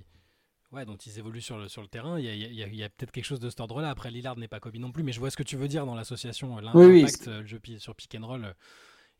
ouais, 0.72 0.84
dont 0.84 0.96
ils 0.96 1.18
évoluent 1.18 1.40
sur 1.40 1.58
le, 1.58 1.68
sur 1.68 1.82
le 1.82 1.88
terrain, 1.88 2.18
il 2.18 2.24
y 2.24 2.62
a, 2.62 2.66
y 2.66 2.82
a 2.82 2.88
peut-être 2.88 3.12
quelque 3.12 3.24
chose 3.24 3.40
de 3.40 3.50
cet 3.50 3.60
ordre-là. 3.60 3.90
Après, 3.90 4.10
Lillard 4.10 4.36
n'est 4.36 4.48
pas 4.48 4.60
Kobe 4.60 4.76
non 4.76 4.92
plus, 4.92 5.02
mais 5.02 5.12
je 5.12 5.20
vois 5.20 5.30
ce 5.30 5.36
que 5.36 5.42
tu 5.42 5.56
veux 5.56 5.68
dire 5.68 5.86
dans 5.86 5.94
l'association, 5.94 6.58
l'impact 6.58 7.28
oui, 7.28 7.46
jeu 7.46 7.60
sur 7.78 7.94
pick 7.94 8.14
and 8.14 8.26
roll. 8.26 8.54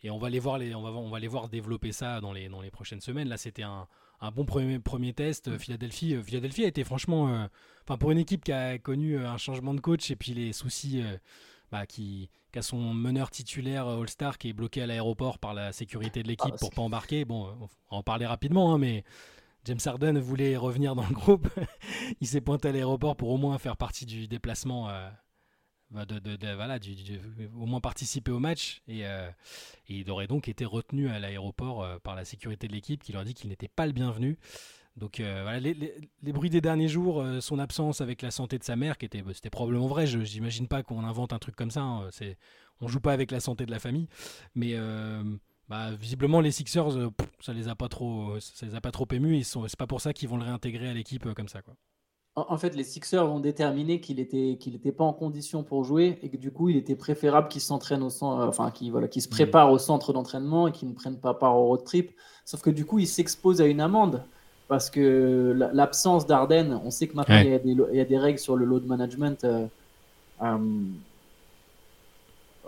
Et 0.05 0.11
on 0.11 0.19
va 0.19 0.31
les 0.31 0.41
voir, 0.41 0.59
les, 0.59 0.75
on 0.75 0.83
va, 0.83 0.91
on 0.91 1.11
va 1.11 1.21
les 1.21 1.29
voir 1.29 1.49
développer 1.49 1.93
ça 1.93 2.21
dans 2.21 2.33
les, 2.33 2.49
dans 2.49 2.61
les 2.61 2.71
prochaines 2.71 3.01
semaines. 3.01 3.29
Là, 3.29 3.37
c'était 3.37 3.63
un, 3.63 3.87
un, 4.21 4.31
bon 4.33 4.45
premier, 4.45 4.79
premier 4.81 5.13
test. 5.13 5.49
Mm. 5.49 5.59
Philadelphie, 5.59 6.15
euh, 6.15 6.23
Philadelphie 6.23 6.65
a 6.65 6.69
été 6.69 6.83
franchement, 6.83 7.29
euh, 7.29 7.47
enfin 7.85 7.99
pour 7.99 8.11
une 8.11 8.19
équipe 8.19 8.43
qui 8.43 8.53
a 8.53 8.79
connu 8.79 9.17
euh, 9.17 9.29
un 9.29 9.39
changement 9.39 9.75
de 9.75 9.81
coach 9.81 10.11
et 10.11 10.17
puis 10.17 10.35
les 10.35 10.53
soucis, 10.53 11.05
bah, 11.71 11.87
qui, 11.87 12.31
qui, 12.53 12.59
a 12.59 12.63
son 12.63 12.95
meneur 12.95 13.31
titulaire 13.31 13.87
All-Star 13.87 14.39
qui 14.39 14.49
est 14.49 14.53
bloqué 14.53 14.83
à 14.83 14.87
l'aéroport 14.87 15.39
par 15.39 15.55
la 15.55 15.73
sécurité 15.73 16.25
de 16.25 16.29
l'équipe 16.29 16.55
ah, 16.55 16.59
pour 16.59 16.71
pas 16.71 16.83
embarquer. 16.83 17.25
Bon, 17.25 17.47
on 17.61 17.67
va 17.67 17.69
en 17.91 18.03
parler 18.03 18.27
rapidement, 18.27 18.75
hein, 18.75 18.79
mais 18.79 19.05
James 19.65 19.79
Harden 19.85 20.19
voulait 20.19 20.57
revenir 20.57 20.95
dans 20.95 21.07
le 21.07 21.15
groupe. 21.15 21.49
il 22.21 22.27
s'est 22.27 22.41
pointé 22.41 22.69
à 22.69 22.73
l'aéroport 22.73 23.17
pour 23.17 23.31
au 23.31 23.37
moins 23.37 23.59
faire 23.59 23.77
partie 23.77 24.07
du 24.07 24.27
déplacement 24.29 24.89
bah, 25.93 26.07
de, 26.07 26.55
voilà, 26.55 26.79
au 27.55 27.67
moins 27.67 27.81
participer 27.81 28.33
au 28.33 28.39
match. 28.39 28.83
Euh, 28.89 29.31
et, 29.89 29.99
il 29.99 30.11
aurait 30.11 30.27
donc 30.27 30.49
été 30.49 30.65
retenu 30.65 31.09
à 31.09 31.19
l'aéroport 31.19 31.83
euh, 31.83 31.99
par 31.99 32.15
la 32.15 32.25
sécurité 32.25 32.67
de 32.67 32.73
l'équipe 32.73 33.03
qui 33.03 33.13
leur 33.13 33.25
dit 33.25 33.35
qu'il 33.35 33.51
n'était 33.51 33.69
pas 33.69 33.87
le 33.87 33.93
bienvenu. 33.93 34.39
Donc 34.97 35.21
euh, 35.21 35.41
voilà, 35.43 35.61
les, 35.61 36.33
bruits 36.33 36.49
des 36.49 36.63
derniers 36.63 36.89
jours, 36.89 37.25
son 37.41 37.59
absence 37.59 38.01
avec 38.01 38.23
la 38.23 38.31
santé 38.31 38.59
de 38.59 38.65
sa 38.65 38.75
mère, 38.75 38.97
qui 38.97 39.05
était, 39.05 39.23
c'était 39.35 39.51
probablement 39.51 39.87
vrai. 39.87 40.07
Je 40.07 40.19
n'imagine 40.19 40.67
pas 40.67 40.83
qu'on 40.83 41.05
invente 41.05 41.35
un 41.35 41.39
truc 41.39 41.57
comme 41.57 41.71
ça. 41.71 41.83
Hein, 41.83 42.09
c'est, 42.11 42.39
on 42.81 42.89
joue 42.89 43.01
pas 43.01 43.13
avec 43.13 43.31
la 43.31 43.41
santé 43.41 43.67
de 43.67 43.71
la 43.71 43.79
famille, 43.79 44.09
mais 44.55 44.75
bah, 45.69 45.91
visiblement 45.93 46.41
les 46.41 46.51
Sixers, 46.51 47.11
ça 47.41 47.53
les 47.53 47.69
a 47.69 47.75
pas 47.75 47.89
trop, 47.89 48.39
ça 48.41 48.67
les 48.67 48.75
a 48.75 48.81
pas 48.81 48.91
trop 48.91 49.07
émus. 49.11 49.37
Ils 49.37 49.45
sont, 49.45 49.67
c'est 49.69 49.79
pas 49.79 49.87
pour 49.87 50.01
ça 50.01 50.13
qu'ils 50.13 50.29
vont 50.29 50.37
le 50.37 50.45
réintégrer 50.45 50.89
à 50.89 50.95
l'équipe 50.95 51.33
comme 51.35 51.49
ça, 51.49 51.63
quoi. 51.63 51.75
En, 52.35 52.57
fait, 52.57 52.75
les 52.75 52.85
Sixers 52.85 53.31
ont 53.31 53.41
déterminé 53.41 54.01
qu'il 54.01 54.19
était 54.19 54.57
qu'il 54.59 54.73
n'était 54.73 54.93
pas 54.93 55.05
en 55.05 55.13
condition 55.13 55.63
pour 55.63 55.85
jouer 55.85 56.19
et 56.23 56.31
que 56.31 56.39
du 56.39 56.51
coup, 56.51 56.71
il 56.71 56.79
était 56.79 56.97
préférable 56.97 57.49
qu'il 57.49 57.61
s'entraîne 57.61 58.03
au 58.03 58.09
centre, 58.09 58.41
euh, 58.41 58.49
enfin, 58.49 58.71
qu'il 58.71 58.91
voilà, 58.91 59.07
se 59.13 59.29
mm. 59.29 59.31
prépare 59.31 59.71
au 59.71 59.77
centre 59.77 60.15
d'entraînement 60.15 60.67
et 60.67 60.73
qu'il 60.73 60.89
ne 60.89 60.95
prenne 60.95 61.19
pas 61.19 61.35
part 61.35 61.59
au 61.59 61.67
road 61.67 61.85
trip. 61.85 62.13
Sauf 62.47 62.63
que 62.63 62.71
du 62.71 62.87
coup, 62.87 62.99
il 62.99 63.07
s'expose 63.07 63.61
à 63.61 63.67
une 63.67 63.83
amende 63.83 64.25
parce 64.67 64.89
que 64.89 65.55
l'absence 65.75 66.27
d'Arden, 66.27 66.81
on 66.83 66.91
sait 66.91 67.07
que 67.07 67.15
maintenant 67.15 67.39
il, 67.39 67.51
y 67.51 67.55
a 67.55 67.59
des, 67.59 67.73
il, 67.73 67.97
y 67.97 68.01
a 68.01 68.07
des, 68.07 68.19
règles 68.19 68.39
sur 68.39 68.57
le 68.57 68.65
load 68.65 68.87
management. 68.87 69.45
Euh, 69.45 69.67
euh, 70.41 70.59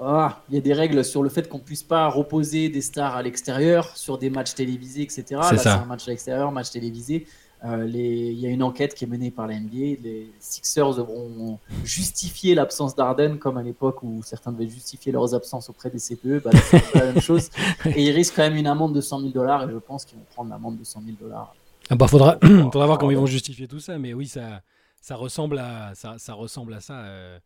ah, 0.00 0.42
il 0.48 0.56
y 0.56 0.58
a 0.58 0.60
des 0.60 0.72
règles 0.72 1.04
sur 1.04 1.22
le 1.22 1.28
fait 1.28 1.48
qu'on 1.48 1.60
puisse 1.60 1.82
pas 1.82 2.08
reposer 2.08 2.68
des 2.68 2.80
stars 2.80 3.14
à 3.14 3.22
l'extérieur 3.22 3.96
sur 3.96 4.18
des 4.18 4.28
matchs 4.28 4.54
télévisés, 4.54 5.02
etc. 5.02 5.24
Là, 5.30 5.56
c'est 5.56 5.68
un 5.68 5.84
match 5.84 6.08
à 6.08 6.10
l'extérieur, 6.10 6.50
match 6.50 6.70
télévisé. 6.70 7.26
Euh, 7.64 7.88
il 7.88 8.38
y 8.38 8.46
a 8.46 8.50
une 8.50 8.62
enquête 8.62 8.94
qui 8.94 9.04
est 9.04 9.06
menée 9.06 9.30
par 9.30 9.46
la 9.46 9.58
NBA. 9.58 10.02
Les 10.02 10.30
Sixers 10.38 10.96
devront 10.96 11.58
justifier 11.82 12.54
l'absence 12.54 12.94
d'Arden, 12.94 13.38
comme 13.38 13.56
à 13.56 13.62
l'époque 13.62 14.02
où 14.02 14.22
certains 14.22 14.52
devaient 14.52 14.68
justifier 14.68 15.12
leurs 15.12 15.34
absences 15.34 15.70
auprès 15.70 15.88
des 15.88 15.98
CPE. 15.98 16.42
Bah, 16.44 16.50
c'est 16.70 16.94
la 16.94 17.06
même 17.06 17.20
chose. 17.20 17.48
Et 17.86 18.02
ils 18.02 18.10
risquent 18.10 18.36
quand 18.36 18.42
même 18.42 18.56
une 18.56 18.66
amende 18.66 18.94
de 18.94 19.00
100 19.00 19.20
000 19.20 19.32
dollars. 19.32 19.68
Et 19.68 19.72
je 19.72 19.78
pense 19.78 20.04
qu'ils 20.04 20.18
vont 20.18 20.26
prendre 20.34 20.50
l'amende 20.50 20.76
de 20.78 20.84
100 20.84 21.02
000 21.06 21.16
dollars. 21.18 21.54
Ah 21.88 21.96
bah 21.96 22.06
faudra, 22.08 22.38
faudra 22.42 22.86
voir 22.86 22.98
comment 22.98 23.12
ils 23.12 23.16
vont 23.16 23.26
justifier 23.26 23.66
tout 23.66 23.80
ça. 23.80 23.96
Mais 23.96 24.12
oui, 24.12 24.26
ça, 24.26 24.60
ça, 25.00 25.14
ressemble, 25.14 25.58
à, 25.58 25.94
ça, 25.94 26.16
ça 26.18 26.34
ressemble 26.34 26.74
à 26.74 26.80
ça. 26.80 26.94
Euh. 26.94 27.38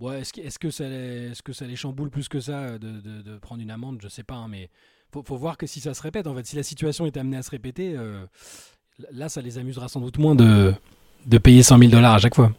Est-ce, 0.00 0.40
est 0.40 0.58
que 0.58 0.70
ça 0.70 0.88
les, 0.88 1.30
est-ce 1.30 1.42
que 1.42 1.52
ça 1.52 1.66
les 1.66 1.76
chamboule 1.76 2.10
plus 2.10 2.28
que 2.28 2.40
ça 2.40 2.78
de, 2.78 3.00
de, 3.00 3.38
prendre 3.38 3.62
une 3.62 3.70
amende? 3.70 3.98
Je 4.02 4.08
sais 4.08 4.24
pas. 4.24 4.34
Hein, 4.34 4.48
mais 4.48 4.70
faut, 5.12 5.22
faut 5.22 5.36
voir 5.36 5.56
que 5.56 5.66
si 5.66 5.80
ça 5.80 5.94
se 5.94 6.02
répète, 6.02 6.26
en 6.26 6.34
fait, 6.34 6.46
si 6.46 6.56
la 6.56 6.62
situation 6.62 7.06
est 7.06 7.16
amenée 7.16 7.36
à 7.36 7.42
se 7.42 7.50
répéter. 7.50 7.96
Euh, 7.96 8.26
Là, 9.10 9.28
ça 9.28 9.40
les 9.40 9.58
amusera 9.58 9.88
sans 9.88 10.00
doute 10.00 10.18
moins 10.18 10.34
de, 10.34 10.74
de 11.26 11.38
payer 11.38 11.62
100 11.62 11.78
000 11.78 11.90
dollars 11.90 12.14
à 12.14 12.18
chaque 12.18 12.34
fois. 12.34 12.52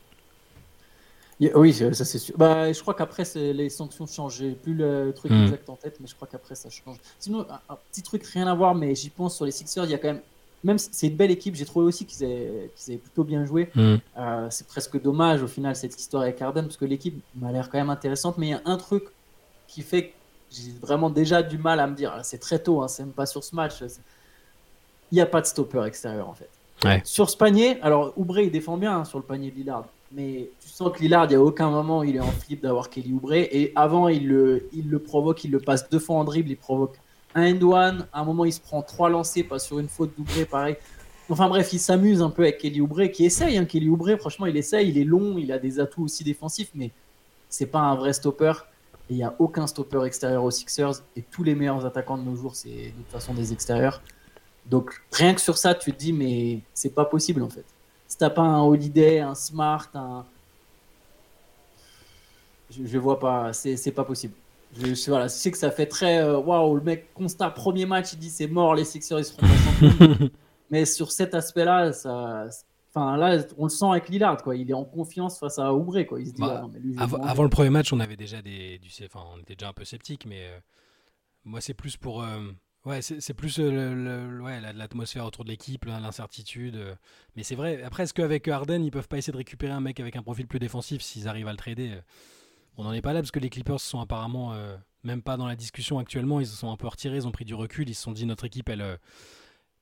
Oui, 1.55 1.73
ça 1.73 1.93
c'est 1.93 2.19
sûr. 2.19 2.37
Bah, 2.37 2.71
je 2.71 2.79
crois 2.79 2.93
qu'après, 2.93 3.23
les 3.35 3.69
sanctions 3.69 4.07
changent. 4.07 4.37
J'ai 4.37 4.51
plus 4.51 4.73
le 4.73 5.11
truc 5.13 5.31
hmm. 5.31 5.43
exact 5.43 5.69
en 5.69 5.75
tête, 5.75 5.97
mais 5.99 6.07
je 6.07 6.15
crois 6.15 6.27
qu'après, 6.27 6.55
ça 6.55 6.69
change. 6.69 6.97
Sinon, 7.19 7.45
un, 7.69 7.77
petit 7.91 8.01
truc, 8.01 8.25
rien 8.25 8.47
à 8.47 8.53
voir, 8.53 8.75
mais 8.75 8.95
j'y 8.95 9.09
pense 9.09 9.35
sur 9.35 9.45
les 9.45 9.51
Sixers, 9.51 9.85
il 9.85 9.91
y 9.91 9.93
a 9.93 9.97
quand 9.97 10.09
même. 10.09 10.21
Même 10.63 10.77
c'est 10.77 11.07
une 11.07 11.15
belle 11.15 11.31
équipe, 11.31 11.55
j'ai 11.55 11.65
trouvé 11.65 11.85
aussi 11.85 12.05
qu'ils 12.05 12.23
avaient, 12.25 12.97
plutôt 12.97 13.23
bien 13.23 13.45
joué. 13.45 13.69
Hmm. 13.75 13.95
Euh, 14.17 14.47
c'est 14.49 14.67
presque 14.67 15.01
dommage 15.01 15.43
au 15.43 15.47
final 15.47 15.75
cette 15.75 15.99
histoire 15.99 16.23
avec 16.23 16.41
Harden, 16.41 16.63
parce 16.63 16.77
que 16.77 16.85
l'équipe 16.85 17.21
m'a 17.35 17.51
l'air 17.51 17.69
quand 17.69 17.77
même 17.77 17.89
intéressante, 17.89 18.37
mais 18.37 18.47
il 18.47 18.51
y 18.51 18.53
a 18.53 18.61
un 18.65 18.77
truc 18.77 19.03
qui 19.67 19.81
fait 19.81 20.07
que 20.07 20.13
j'ai 20.51 20.71
vraiment 20.81 21.09
déjà 21.09 21.43
du 21.43 21.57
mal 21.57 21.79
à 21.79 21.87
me 21.87 21.95
dire, 21.95 22.17
c'est 22.23 22.37
très 22.37 22.59
tôt, 22.59 22.81
hein, 22.81 22.87
c'est 22.87 23.03
même 23.03 23.11
pas 23.11 23.25
sur 23.25 23.43
ce 23.43 23.55
match, 23.55 23.81
il 25.11 25.15
n'y 25.15 25.21
a 25.21 25.25
pas 25.25 25.41
de 25.41 25.47
stopper 25.47 25.83
extérieur 25.85 26.29
en 26.29 26.33
fait. 26.33 26.49
Sur 27.05 27.29
ce 27.29 27.37
panier, 27.37 27.81
alors 27.81 28.13
Oubre 28.17 28.39
il 28.39 28.51
défend 28.51 28.77
bien 28.77 28.99
hein, 28.99 29.05
sur 29.05 29.17
le 29.17 29.23
panier 29.23 29.51
de 29.51 29.55
Lillard, 29.55 29.85
mais 30.11 30.49
tu 30.61 30.69
sens 30.69 30.91
que 30.91 30.99
Lillard, 30.99 31.25
il 31.25 31.29
n'y 31.29 31.35
a 31.35 31.41
aucun 31.41 31.69
moment 31.69 32.03
il 32.03 32.15
est 32.15 32.21
en 32.21 32.31
flip 32.31 32.61
d'avoir 32.61 32.89
Kelly 32.89 33.11
Oubre, 33.13 33.33
et 33.33 33.71
avant 33.75 34.07
il 34.07 34.27
le, 34.27 34.69
il 34.73 34.89
le 34.89 34.99
provoque, 34.99 35.43
il 35.43 35.51
le 35.51 35.59
passe 35.59 35.89
deux 35.89 35.99
fois 35.99 36.17
en 36.17 36.23
dribble, 36.23 36.51
il 36.51 36.57
provoque 36.57 36.97
un 37.35 37.55
end 37.55 37.61
one, 37.61 38.07
à 38.13 38.21
un 38.21 38.23
moment 38.23 38.45
il 38.45 38.53
se 38.53 38.61
prend 38.61 38.81
trois 38.81 39.09
lancers, 39.09 39.47
pas 39.47 39.59
sur 39.59 39.79
une 39.79 39.89
faute 39.89 40.15
d'Oubre, 40.15 40.45
pareil. 40.49 40.75
Enfin 41.29 41.47
bref, 41.47 41.71
il 41.73 41.79
s'amuse 41.79 42.21
un 42.21 42.29
peu 42.29 42.43
avec 42.43 42.57
Kelly 42.57 42.81
Oubre, 42.81 43.05
qui 43.11 43.25
essaye, 43.25 43.57
hein, 43.57 43.65
Kelly 43.65 43.89
Oubre, 43.89 44.15
franchement 44.17 44.45
il 44.45 44.57
essaye, 44.57 44.89
il 44.89 44.97
est 44.97 45.03
long, 45.03 45.37
il 45.37 45.51
a 45.51 45.59
des 45.59 45.79
atouts 45.79 46.03
aussi 46.03 46.23
défensifs, 46.23 46.69
mais 46.75 46.91
c'est 47.49 47.67
pas 47.67 47.79
un 47.79 47.95
vrai 47.95 48.13
stopper. 48.13 48.53
Il 49.09 49.17
n'y 49.17 49.23
a 49.23 49.35
aucun 49.37 49.67
stopper 49.67 50.03
extérieur 50.05 50.43
aux 50.43 50.51
Sixers. 50.51 51.03
Et 51.15 51.21
tous 51.21 51.43
les 51.43 51.55
meilleurs 51.55 51.85
attaquants 51.85 52.17
de 52.17 52.23
nos 52.23 52.35
jours, 52.35 52.55
c'est 52.55 52.69
de 52.69 52.89
toute 52.89 53.11
façon 53.11 53.33
des 53.33 53.51
extérieurs. 53.53 54.01
Donc 54.65 55.03
rien 55.11 55.33
que 55.33 55.41
sur 55.41 55.57
ça, 55.57 55.75
tu 55.75 55.91
te 55.91 55.97
dis, 55.97 56.13
mais 56.13 56.61
c'est 56.73 56.95
pas 56.95 57.05
possible 57.05 57.43
en 57.43 57.49
fait. 57.49 57.65
Si 58.07 58.17
t'as 58.17 58.29
pas 58.29 58.41
un 58.41 58.61
Holiday, 58.61 59.19
un 59.19 59.35
Smart, 59.35 59.89
un. 59.93 60.25
Je, 62.71 62.85
je 62.85 62.97
vois 62.97 63.19
pas, 63.19 63.53
c'est 63.53 63.91
pas 63.91 64.03
possible. 64.03 64.33
Je, 64.75 65.09
voilà, 65.09 65.29
sais 65.29 65.51
que 65.51 65.57
ça 65.57 65.71
fait 65.71 65.85
très. 65.85 66.19
Euh, 66.19 66.37
waouh, 66.37 66.75
le 66.75 66.81
mec, 66.81 67.13
constat, 67.13 67.49
premier 67.51 67.85
match, 67.85 68.13
il 68.13 68.19
dit 68.19 68.29
c'est 68.29 68.47
mort, 68.47 68.75
les 68.75 68.85
Sixers 68.85 69.19
ils 69.19 69.25
seront 69.25 69.41
pas 69.41 70.25
Mais 70.71 70.85
sur 70.85 71.11
cet 71.11 71.35
aspect-là, 71.35 71.93
ça. 71.93 72.47
Enfin, 72.95 73.17
là, 73.17 73.43
on 73.57 73.63
le 73.63 73.69
sent 73.69 73.85
avec 73.89 74.09
Lillard, 74.09 74.43
quoi. 74.43 74.55
Il 74.55 74.69
est 74.69 74.75
en 74.75 74.85
confiance 74.85 75.39
face 75.39 75.57
à 75.57 75.73
Oubre, 75.73 76.03
quoi. 76.03 76.19
Il 76.19 76.27
se 76.27 76.33
dit, 76.33 76.41
bah, 76.41 76.67
avant, 77.23 77.43
le 77.43 77.49
premier 77.49 77.71
match, 77.71 77.91
on 77.91 77.99
avait 77.99 78.15
déjà 78.15 78.41
des, 78.41 78.77
du, 78.77 78.89
enfin, 79.05 79.23
on 79.33 79.39
était 79.39 79.55
déjà 79.55 79.69
un 79.69 79.73
peu 79.73 79.83
sceptique, 79.83 80.25
mais 80.27 80.41
euh, 80.41 80.59
moi, 81.43 81.59
c'est 81.59 81.73
plus 81.73 81.97
pour, 81.97 82.21
euh, 82.21 82.51
Ouais, 82.85 83.01
c'est 83.01 83.33
plus 83.33 83.59
euh, 83.59 84.39
ouais, 84.41 84.59
l'atmosphère 84.73 85.25
autour 85.25 85.45
de 85.45 85.49
l'équipe, 85.49 85.85
l'incertitude. 85.85 86.75
Euh. 86.75 86.95
Mais 87.37 87.43
c'est 87.43 87.55
vrai, 87.55 87.81
après, 87.81 88.03
est-ce 88.03 88.13
qu'avec 88.13 88.45
Harden, 88.49 88.83
ils 88.83 88.91
peuvent 88.91 89.07
pas 89.07 89.17
essayer 89.17 89.31
de 89.31 89.37
récupérer 89.37 89.71
un 89.71 89.79
mec 89.79 90.01
avec 90.01 90.17
un 90.17 90.21
profil 90.21 90.47
plus 90.47 90.59
défensif 90.59 91.01
s'ils 91.01 91.29
arrivent 91.29 91.47
à 91.47 91.51
le 91.51 91.57
trader? 91.57 91.99
On 92.77 92.83
n'en 92.83 92.93
est 92.93 93.01
pas 93.01 93.13
là 93.13 93.21
parce 93.21 93.31
que 93.31 93.39
les 93.39 93.49
Clippers 93.49 93.79
sont 93.79 93.99
apparemment 93.99 94.55
même 95.03 95.21
pas 95.21 95.37
dans 95.37 95.47
la 95.47 95.55
discussion 95.55 95.99
actuellement. 95.99 96.39
Ils 96.39 96.47
se 96.47 96.55
sont 96.55 96.71
un 96.71 96.77
peu 96.77 96.87
retirés, 96.87 97.17
ils 97.17 97.27
ont 97.27 97.31
pris 97.31 97.45
du 97.45 97.53
recul. 97.53 97.89
Ils 97.89 97.93
se 97.93 98.01
sont 98.01 98.11
dit 98.11 98.25
notre 98.25 98.45
équipe, 98.45 98.69
elle, 98.69 98.99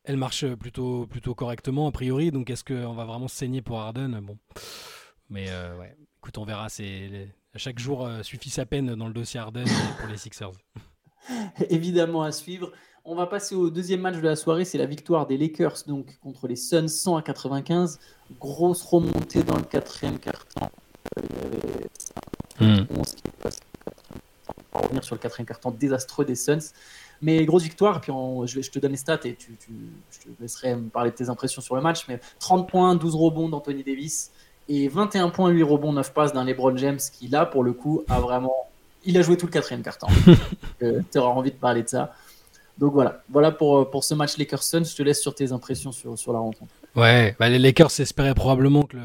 elle 0.03 0.17
marche 0.17 0.45
plutôt, 0.55 1.07
plutôt 1.07 1.33
correctement 1.33 1.87
a 1.87 1.91
priori. 1.91 2.31
Donc 2.31 2.49
est-ce 2.49 2.63
qu'on 2.63 2.93
va 2.93 3.05
vraiment 3.05 3.27
saigner 3.27 3.61
pour 3.61 3.79
Harden? 3.79 4.19
Bon. 4.21 4.37
Mais 5.29 5.47
ouais, 5.79 5.95
écoute, 6.17 6.37
on 6.37 6.43
verra. 6.43 6.67
C'est 6.69 7.29
chaque 7.55 7.79
jour 7.79 8.09
suffit 8.23 8.49
sa 8.49 8.65
peine 8.65 8.95
dans 8.95 9.07
le 9.07 9.13
dossier 9.13 9.39
Harden 9.39 9.65
pour 9.99 10.09
les 10.09 10.17
Sixers. 10.17 10.51
Évidemment 11.69 12.23
à 12.23 12.31
suivre. 12.31 12.71
On 13.03 13.15
va 13.15 13.25
passer 13.25 13.55
au 13.55 13.71
deuxième 13.71 14.01
match 14.01 14.17
de 14.17 14.21
la 14.21 14.35
soirée, 14.35 14.63
c'est 14.63 14.77
la 14.77 14.85
victoire 14.85 15.25
des 15.25 15.35
Lakers 15.35 15.85
donc 15.87 16.19
contre 16.19 16.47
les 16.47 16.55
Suns 16.55 16.87
100 16.87 17.17
à 17.17 17.21
95. 17.23 17.99
Grosse 18.39 18.83
remontée 18.83 19.43
dans 19.43 19.57
le 19.57 19.63
quatrième 19.63 20.19
quart-temps. 20.19 20.69
Hmm. 22.61 22.85
On 24.73 24.79
va 24.79 24.83
revenir 24.83 25.03
sur 25.03 25.15
le 25.15 25.19
quatrième 25.19 25.47
quart-temps 25.47 25.71
désastreux 25.71 26.25
des 26.25 26.35
Suns. 26.35 26.71
Mais 27.21 27.45
grosse 27.45 27.63
victoire, 27.63 28.01
puis 28.01 28.11
je, 28.45 28.61
je, 28.61 28.71
te 28.71 28.79
donne 28.79 28.91
les 28.91 28.97
stats 28.97 29.19
et 29.25 29.35
tu, 29.35 29.55
je 30.11 30.19
te 30.19 30.41
laisserai 30.41 30.75
me 30.75 30.89
parler 30.89 31.11
de 31.11 31.15
tes 31.15 31.29
impressions 31.29 31.61
sur 31.61 31.75
le 31.75 31.81
match. 31.81 32.05
Mais 32.07 32.19
30 32.39 32.67
points, 32.67 32.95
12 32.95 33.15
rebonds 33.15 33.49
d'Anthony 33.49 33.83
Davis 33.83 34.31
et 34.69 34.87
21 34.87 35.29
points, 35.29 35.49
8 35.49 35.63
rebonds, 35.63 35.93
9 35.93 36.13
passes 36.13 36.33
d'un 36.33 36.43
LeBron 36.45 36.75
James 36.77 36.99
qui, 37.13 37.27
là, 37.27 37.45
pour 37.45 37.63
le 37.63 37.73
coup, 37.73 38.03
a 38.09 38.19
vraiment. 38.19 38.55
Il 39.03 39.17
a 39.17 39.21
joué 39.21 39.37
tout 39.37 39.47
le 39.47 39.51
quatrième 39.51 39.83
quart-temps. 39.83 40.07
tu 40.79 41.17
auras 41.17 41.31
envie 41.31 41.51
de 41.51 41.57
parler 41.57 41.83
de 41.83 41.89
ça. 41.89 42.13
Donc 42.77 42.93
voilà, 42.93 43.21
voilà 43.29 43.51
pour, 43.51 43.77
euh, 43.77 43.85
pour 43.85 44.03
ce 44.03 44.13
match 44.15 44.37
Lakers-Suns. 44.37 44.85
Je 44.85 44.95
te 44.95 45.03
laisse 45.03 45.21
sur 45.21 45.35
tes 45.35 45.51
impressions 45.51 45.91
sur, 45.91 46.17
sur 46.17 46.33
la 46.33 46.39
rencontre. 46.39 46.71
Ouais, 46.95 47.35
bah 47.39 47.49
les 47.49 47.59
Lakers 47.59 47.99
espéraient 47.99 48.33
probablement 48.33 48.83
que, 48.83 48.97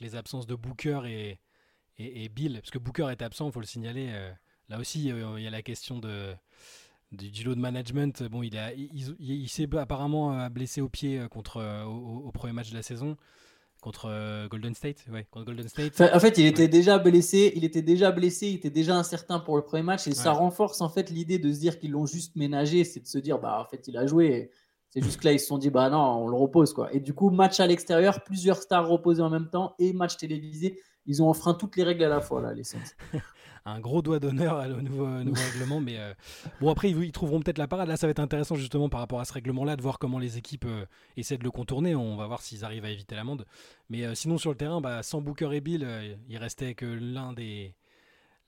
les 0.00 0.14
absences 0.14 0.46
de 0.46 0.54
Booker 0.54 1.00
et, 1.06 1.38
et, 1.98 2.28
Bill, 2.28 2.54
parce 2.60 2.70
que 2.70 2.78
Booker 2.78 3.08
était 3.12 3.24
absent, 3.24 3.46
il 3.48 3.52
faut 3.52 3.60
le 3.60 3.66
signaler. 3.66 4.08
Euh, 4.10 4.30
là 4.68 4.78
aussi, 4.78 5.10
euh, 5.10 5.38
il 5.38 5.44
y 5.44 5.46
a 5.46 5.50
la 5.50 5.62
question 5.62 5.98
de, 5.98 6.32
du, 7.12 7.44
lot 7.44 7.54
de 7.54 7.60
management. 7.60 8.22
Bon, 8.24 8.42
il, 8.42 8.54
il, 9.18 9.48
s'est 9.48 9.68
apparemment 9.76 10.48
blessé 10.48 10.80
au 10.80 10.88
pied 10.88 11.20
contre, 11.30 11.84
au, 11.86 12.30
premier 12.32 12.52
match 12.52 12.70
de 12.70 12.76
la 12.76 12.82
saison 12.82 13.16
contre 13.80 14.06
euh, 14.10 14.48
Golden 14.48 14.74
State, 14.74 15.04
ouais, 15.12 15.26
contre 15.30 15.46
Golden 15.46 15.68
State. 15.68 16.00
en 16.00 16.20
fait, 16.20 16.38
il 16.38 16.46
était 16.46 16.68
déjà 16.68 16.98
blessé, 16.98 17.52
il 17.54 17.64
était 17.64 17.82
déjà 17.82 18.10
blessé, 18.10 18.48
il 18.48 18.54
était 18.56 18.70
déjà 18.70 18.96
incertain 18.96 19.38
pour 19.38 19.56
le 19.56 19.62
premier 19.62 19.82
match 19.82 20.06
et 20.08 20.14
ça 20.14 20.32
renforce 20.32 20.80
en 20.80 20.88
fait 20.88 21.10
l'idée 21.10 21.38
de 21.38 21.52
se 21.52 21.60
dire 21.60 21.78
qu'ils 21.78 21.92
l'ont 21.92 22.06
juste 22.06 22.34
ménagé, 22.34 22.84
c'est 22.84 23.00
de 23.00 23.06
se 23.06 23.18
dire 23.18 23.38
bah 23.38 23.60
en 23.60 23.68
fait 23.68 23.86
il 23.88 23.96
a 23.96 24.06
joué. 24.06 24.50
C'est 24.90 25.02
juste 25.02 25.20
que 25.20 25.26
là 25.26 25.32
ils 25.32 25.40
se 25.40 25.46
sont 25.46 25.58
dit 25.58 25.70
bah 25.70 25.90
non, 25.90 25.98
on 25.98 26.28
le 26.28 26.36
repose 26.36 26.72
quoi. 26.72 26.92
Et 26.94 27.00
du 27.00 27.14
coup, 27.14 27.30
match 27.30 27.60
à 27.60 27.66
l'extérieur, 27.66 28.22
plusieurs 28.24 28.62
stars 28.62 28.88
reposées 28.88 29.22
en 29.22 29.30
même 29.30 29.50
temps 29.50 29.74
et 29.78 29.92
match 29.92 30.16
télévisé, 30.16 30.80
ils 31.06 31.22
ont 31.22 31.28
enfreint 31.28 31.54
toutes 31.54 31.76
les 31.76 31.84
règles 31.84 32.04
à 32.04 32.08
la 32.08 32.20
fois 32.20 32.40
là 32.40 32.54
les 32.54 32.64
Suns. 32.64 32.78
un 33.68 33.80
gros 33.80 34.02
doigt 34.02 34.18
d'honneur 34.18 34.64
au 34.76 34.82
nouveau, 34.82 35.06
nouveau 35.06 35.42
règlement. 35.52 35.80
Mais 35.80 35.98
euh, 35.98 36.14
bon, 36.60 36.70
après, 36.70 36.90
ils, 36.90 37.12
trouveront 37.12 37.40
peut-être 37.40 37.58
la 37.58 37.68
parade. 37.68 37.88
Là, 37.88 37.96
ça 37.96 38.06
va 38.06 38.10
être 38.10 38.18
intéressant 38.18 38.54
justement 38.54 38.88
par 38.88 39.00
rapport 39.00 39.20
à 39.20 39.24
ce 39.24 39.32
règlement-là, 39.32 39.76
de 39.76 39.82
voir 39.82 39.98
comment 39.98 40.18
les 40.18 40.38
équipes 40.38 40.66
euh, 40.66 40.86
essaient 41.16 41.38
de 41.38 41.44
le 41.44 41.50
contourner. 41.50 41.94
On 41.94 42.16
va 42.16 42.26
voir 42.26 42.42
s'ils 42.42 42.64
arrivent 42.64 42.84
à 42.84 42.90
éviter 42.90 43.14
l'amende. 43.14 43.46
Mais 43.90 44.04
euh, 44.04 44.14
sinon, 44.14 44.38
sur 44.38 44.50
le 44.50 44.56
terrain, 44.56 44.80
bah, 44.80 45.02
sans 45.02 45.20
Booker 45.20 45.50
et 45.52 45.60
Bill, 45.60 45.86
il 46.28 46.38
restait 46.38 46.74
que 46.74 46.86
l'un 46.86 47.32
des. 47.32 47.74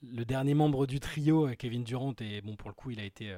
Le 0.03 0.25
dernier 0.25 0.55
membre 0.55 0.87
du 0.87 0.99
trio, 0.99 1.51
Kevin 1.59 1.85
Durant, 1.85 2.15
et 2.21 2.41
bon, 2.41 2.57
pour 2.57 2.71
le 2.71 2.75
coup, 2.75 2.91
il 2.91 3.01
a 3.01 3.05
été. 3.05 3.35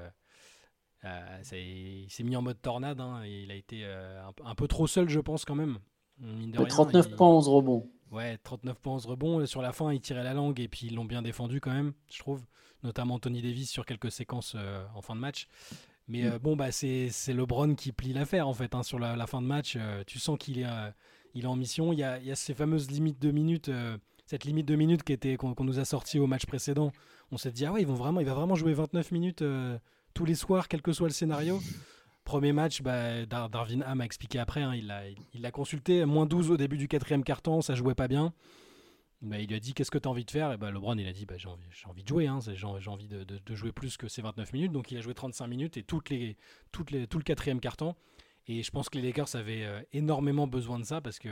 Il 1.05 2.07
s'est 2.09 2.23
mis 2.23 2.37
en 2.37 2.43
mode 2.43 2.61
tornade. 2.61 3.01
Hein, 3.01 3.23
et 3.25 3.43
il 3.43 3.51
a 3.51 3.55
été 3.55 3.85
un, 3.85 4.55
peu 4.55 4.69
trop 4.69 4.87
seul, 4.87 5.09
je 5.09 5.21
pense, 5.21 5.45
quand 5.45 5.55
même. 5.55 5.79
39 6.69 7.17
points, 7.17 7.29
11 7.29 7.49
rebonds. 7.49 7.91
Ouais, 8.13 8.37
39 8.39 8.79
points, 8.79 8.95
11 8.95 9.07
rebonds. 9.07 9.47
Sur 9.47 9.63
la 9.63 9.73
fin, 9.73 9.93
ils 9.93 10.01
tiraient 10.01 10.23
la 10.23 10.35
langue 10.35 10.61
et 10.61 10.69
puis 10.69 10.87
ils 10.87 10.95
l'ont 10.95 11.07
bien 11.07 11.23
défendu 11.23 11.61
quand 11.61 11.73
même, 11.73 11.95
je 12.11 12.19
trouve. 12.19 12.45
Notamment 12.83 13.19
Tony 13.19 13.41
Davis 13.41 13.71
sur 13.71 13.87
quelques 13.87 14.11
séquences 14.11 14.55
euh, 14.57 14.85
en 14.95 15.01
fin 15.01 15.15
de 15.15 15.21
match. 15.21 15.49
Mais 16.09 16.25
euh, 16.25 16.39
bon, 16.39 16.57
bah, 16.57 16.73
c'est 16.73 17.11
LeBron 17.29 17.75
qui 17.75 17.93
plie 17.93 18.13
l'affaire 18.13 18.49
en 18.49 18.53
fait. 18.53 18.75
Hein, 18.75 18.83
sur 18.83 18.99
la, 18.99 19.27
fin 19.27 19.41
de 19.41 19.47
match, 19.47 19.77
euh, 19.79 20.03
tu 20.07 20.19
sens 20.19 20.37
qu'il 20.39 20.59
est, 20.59 20.67
il 21.35 21.45
est 21.45 21.49
en 21.49 21.57
mission. 21.57 21.93
Il 21.93 22.01
y, 22.01 22.05
a, 22.05 22.19
il 22.19 22.27
y 22.27 22.31
a 22.31 22.37
ces 22.37 22.55
fameuses 22.55 22.91
limites 22.91 23.21
de 23.21 23.31
minutes. 23.31 23.71
cette 24.27 24.45
limite 24.45 24.67
de 24.67 24.77
minutes 24.77 25.05
qui 25.05 25.13
était 25.15 25.37
qu'on 25.37 25.55
nous 25.61 25.79
a 25.79 25.85
sorti 25.85 26.19
au 26.19 26.27
match 26.27 26.45
précédent. 26.45 26.93
On 27.31 27.39
s'est 27.39 27.53
dit, 27.53 27.65
ah 27.65 27.73
ouais, 27.73 27.81
ils 27.81 27.87
vont 27.87 27.95
vraiment, 27.95 28.21
il 28.21 28.27
va 28.27 28.35
vraiment 28.35 28.57
jouer 28.57 28.75
29 28.75 29.11
minutes 29.13 29.43
tous 30.15 30.25
les 30.25 30.35
soirs, 30.35 30.69
quel 30.69 30.83
que 30.83 30.93
soit 30.93 31.09
le 31.09 31.15
scénario. 31.15 31.61
Premier 32.25 32.53
match, 32.53 32.83
bah, 32.83 33.27
Darwin 33.27 33.83
Ham 33.83 34.01
a 34.01 34.05
expliqué 34.05 34.39
après, 34.39 34.63
hein, 34.63 34.75
il 34.75 34.87
l'a 34.87 35.03
il, 35.09 35.51
consulté, 35.51 36.05
moins 36.05 36.27
12 36.27 36.53
au 36.53 36.57
début 36.57 36.79
du 36.79 36.87
quatrième 36.87 37.25
carton, 37.25 37.63
ça 37.63 37.75
jouait 37.75 37.95
pas 37.95 38.09
bien. 38.09 38.33
Bah, 39.23 39.39
il 39.39 39.49
lui 39.49 39.57
a 39.57 39.61
dit 39.61 39.75
qu'est-ce 39.75 39.91
que 39.91 39.99
tu 39.99 40.09
as 40.09 40.11
envie 40.11 40.25
de 40.25 40.31
faire? 40.31 40.53
Et 40.53 40.57
bah, 40.57 40.71
LeBron 40.71 40.97
il 40.97 41.07
a 41.07 41.13
dit 41.13 41.27
bah, 41.27 41.37
j'ai 41.37 41.49
envie, 41.49 41.63
envie, 41.87 42.03
de 42.03 42.09
jouer, 42.09 42.27
hein, 42.27 42.39
j'ai 42.41 42.67
envie 42.67 43.09
de, 43.09 43.25
de, 43.25 43.55
jouer 43.55 43.73
plus 43.73 43.97
que 43.97 44.09
ces 44.09 44.23
29 44.23 44.53
minutes. 44.53 44.73
Donc 44.73 44.91
il 44.91 44.99
a 44.99 45.01
joué 45.01 45.15
35 45.15 45.47
minutes 45.47 45.77
et 45.77 45.83
toutes 45.83 46.11
les, 46.11 46.37
toutes 46.71 46.91
les, 46.91 47.07
tout 47.07 47.19
le 47.19 47.25
quatrième 47.25 47.61
carton. 47.61 47.95
Et 48.49 48.63
je 48.63 48.71
pense 48.71 48.89
que 48.89 48.99
les 48.99 49.07
Lakers 49.07 49.37
avaient 49.37 49.65
euh, 49.65 49.81
énormément 49.93 50.49
besoin 50.49 50.79
de 50.79 50.85
ça 50.85 51.01
parce 51.01 51.21
que 51.21 51.29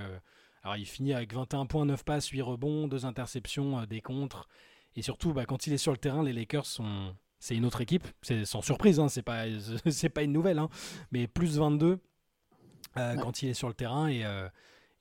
alors, 0.62 0.76
il 0.76 0.86
finit 0.86 1.14
avec 1.14 1.32
21 1.32 1.66
points, 1.66 1.86
9 1.86 2.04
passes, 2.04 2.28
8 2.28 2.42
rebonds, 2.42 2.86
2 2.86 3.06
interceptions, 3.06 3.80
euh, 3.80 3.86
des 3.86 4.00
contres. 4.00 4.48
Et 4.94 5.02
surtout, 5.02 5.32
bah, 5.32 5.46
quand 5.46 5.66
il 5.66 5.72
est 5.72 5.78
sur 5.78 5.92
le 5.92 5.98
terrain, 5.98 6.22
les 6.22 6.32
Lakers 6.32 6.66
sont, 6.66 7.14
c'est 7.40 7.56
une 7.56 7.64
autre 7.64 7.80
équipe, 7.80 8.06
c'est 8.22 8.44
sans 8.44 8.60
surprise, 8.60 9.00
hein, 9.00 9.08
c'est 9.08 9.22
pas, 9.22 9.46
une 10.22 10.32
nouvelle, 10.32 10.58
hein, 10.58 10.68
mais 11.10 11.26
plus 11.26 11.58
22 11.58 11.98
euh, 12.96 13.16
quand 13.16 13.42
il 13.42 13.48
est 13.48 13.54
sur 13.54 13.68
le 13.68 13.74
terrain 13.74 14.08
et, 14.08 14.24
euh, 14.24 14.48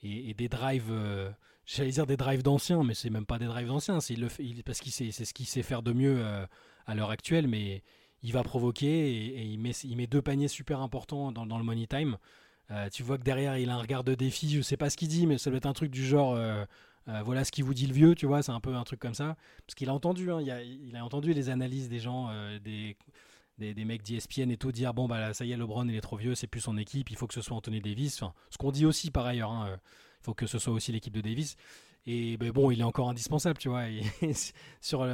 et, 0.02 0.34
des 0.34 0.48
drives, 0.48 0.90
euh, 0.90 1.30
j'allais 1.66 1.92
dire 1.92 2.08
des 2.08 2.18
drives 2.18 2.42
d'anciens, 2.42 2.84
mais 2.84 2.94
c'est 2.94 3.10
même 3.10 3.26
pas 3.26 3.40
des 3.40 3.46
drives 3.46 3.68
d'anciens, 3.68 4.00
c'est 4.00 4.16
parce 4.66 4.80
qu'il 4.80 4.94
c'est 4.94 5.12
ce 5.12 5.34
qu'il 5.34 5.46
sait 5.46 5.64
faire 5.64 5.84
de 5.84 5.92
mieux 5.92 6.24
à 6.88 6.96
l'heure 6.96 7.12
actuelle, 7.12 7.48
mais 7.48 7.84
il 8.24 8.32
va 8.32 8.44
provoquer 8.44 8.88
et, 8.88 9.44
il, 9.44 9.60
met, 9.60 9.72
il 9.72 9.98
met 9.98 10.08
deux 10.08 10.22
paniers 10.22 10.48
super 10.48 10.82
importants 10.82 11.32
dans, 11.32 11.46
dans 11.46 11.58
le 11.58 11.64
money 11.64 11.88
time. 11.88 12.18
tu 12.94 13.04
vois 13.04 13.18
que 13.18 13.24
derrière 13.24 13.58
il 13.58 13.70
a 13.70 13.76
un 13.76 13.82
regard 13.82 14.06
de 14.06 14.16
défi, 14.16 14.50
je 14.50 14.62
sais 14.62 14.78
pas 14.78 14.90
ce 14.90 14.96
qu'il 14.96 15.10
dit, 15.10 15.28
mais 15.28 15.38
ça 15.38 15.50
doit 15.50 15.58
être 15.58 15.66
un 15.66 15.74
truc 15.74 15.92
du 15.92 16.06
genre 16.06 16.38
euh, 17.10 17.24
voilà 17.24 17.44
ce 17.44 17.52
qu'il 17.52 17.64
vous 17.64 17.74
dit 17.74 17.88
le 17.88 17.94
vieux, 17.94 18.14
tu 18.14 18.28
vois, 18.28 18.44
c'est 18.44 18.52
un 18.52 18.60
peu 18.60 18.76
un 18.76 18.84
truc 18.84 19.00
comme 19.00 19.14
ça. 19.14 19.36
Parce 19.66 19.76
qu'il 19.76 19.90
a 19.90 19.94
entendu, 19.94 20.32
hein, 20.32 20.42
il, 20.42 20.96
a, 20.96 21.04
entendu 21.04 21.34
les 21.34 21.50
analyses 21.50 21.90
des 21.90 22.00
gens, 22.00 22.30
euh, 22.30 22.60
des, 22.60 22.98
des, 23.58 23.86
mecs 23.86 24.04
d'ESPN 24.04 24.52
et 24.52 24.58
tout, 24.58 24.72
dire 24.72 24.94
bon, 24.94 25.08
bah 25.08 25.34
ça 25.34 25.44
y 25.46 25.52
est, 25.52 25.58
LeBron, 25.58 25.88
il 25.88 25.96
est 25.96 26.02
trop 26.02 26.18
vieux, 26.18 26.36
c'est 26.36 26.48
plus 26.48 26.62
son 26.62 26.78
équipe, 26.78 27.10
il 27.10 27.18
faut 27.18 27.26
que 27.26 27.34
ce 27.34 27.42
soit 27.42 27.58
Anthony 27.58 27.82
Davis. 27.82 28.22
Enfin, 28.22 28.34
ce 28.52 28.58
qu'on 28.58 28.72
dit 28.72 28.86
aussi 28.86 29.10
par 29.10 29.26
ailleurs, 29.26 29.52
hein, 29.52 29.70
euh, 29.70 29.78
il 30.22 30.26
faut 30.26 30.34
que 30.36 30.46
ce 30.46 30.60
soit 30.60 30.74
aussi 30.74 30.92
l'équipe 30.92 31.14
de 31.14 31.22
Davis. 31.22 31.56
Et 32.06 32.38
ben, 32.38 32.52
bon, 32.52 32.70
il 32.70 32.80
est 32.82 32.86
encore 32.86 33.10
indispensable, 33.10 33.58
tu 33.58 33.70
vois. 33.70 33.86
sur 34.82 35.08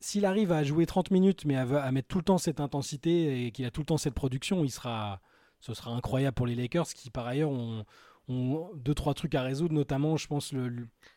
S'il 0.00 0.26
arrive 0.26 0.52
à 0.52 0.62
jouer 0.62 0.84
30 0.84 1.10
minutes, 1.10 1.44
mais 1.46 1.56
à, 1.56 1.62
à, 1.62 1.90
mettre 1.90 2.08
tout 2.08 2.18
le 2.18 2.24
temps 2.24 2.38
cette 2.38 2.60
intensité 2.60 3.46
et 3.46 3.50
qu'il 3.50 3.64
a 3.64 3.70
tout 3.70 3.80
le 3.80 3.86
temps 3.86 3.96
cette 3.96 4.14
production, 4.14 4.62
il 4.62 4.70
sera, 4.70 5.20
ce 5.60 5.72
sera 5.74 5.90
incroyable 5.90 6.34
pour 6.34 6.46
les 6.46 6.54
Lakers 6.54 6.88
qui, 6.88 7.10
par 7.10 7.26
ailleurs, 7.26 7.50
ont 7.50 7.84
ont 8.28 8.70
deux 8.76 8.94
trois 8.94 9.14
trucs 9.14 9.34
à 9.34 9.42
résoudre, 9.42 9.74
notamment 9.74 10.16
je 10.16 10.26
pense 10.26 10.52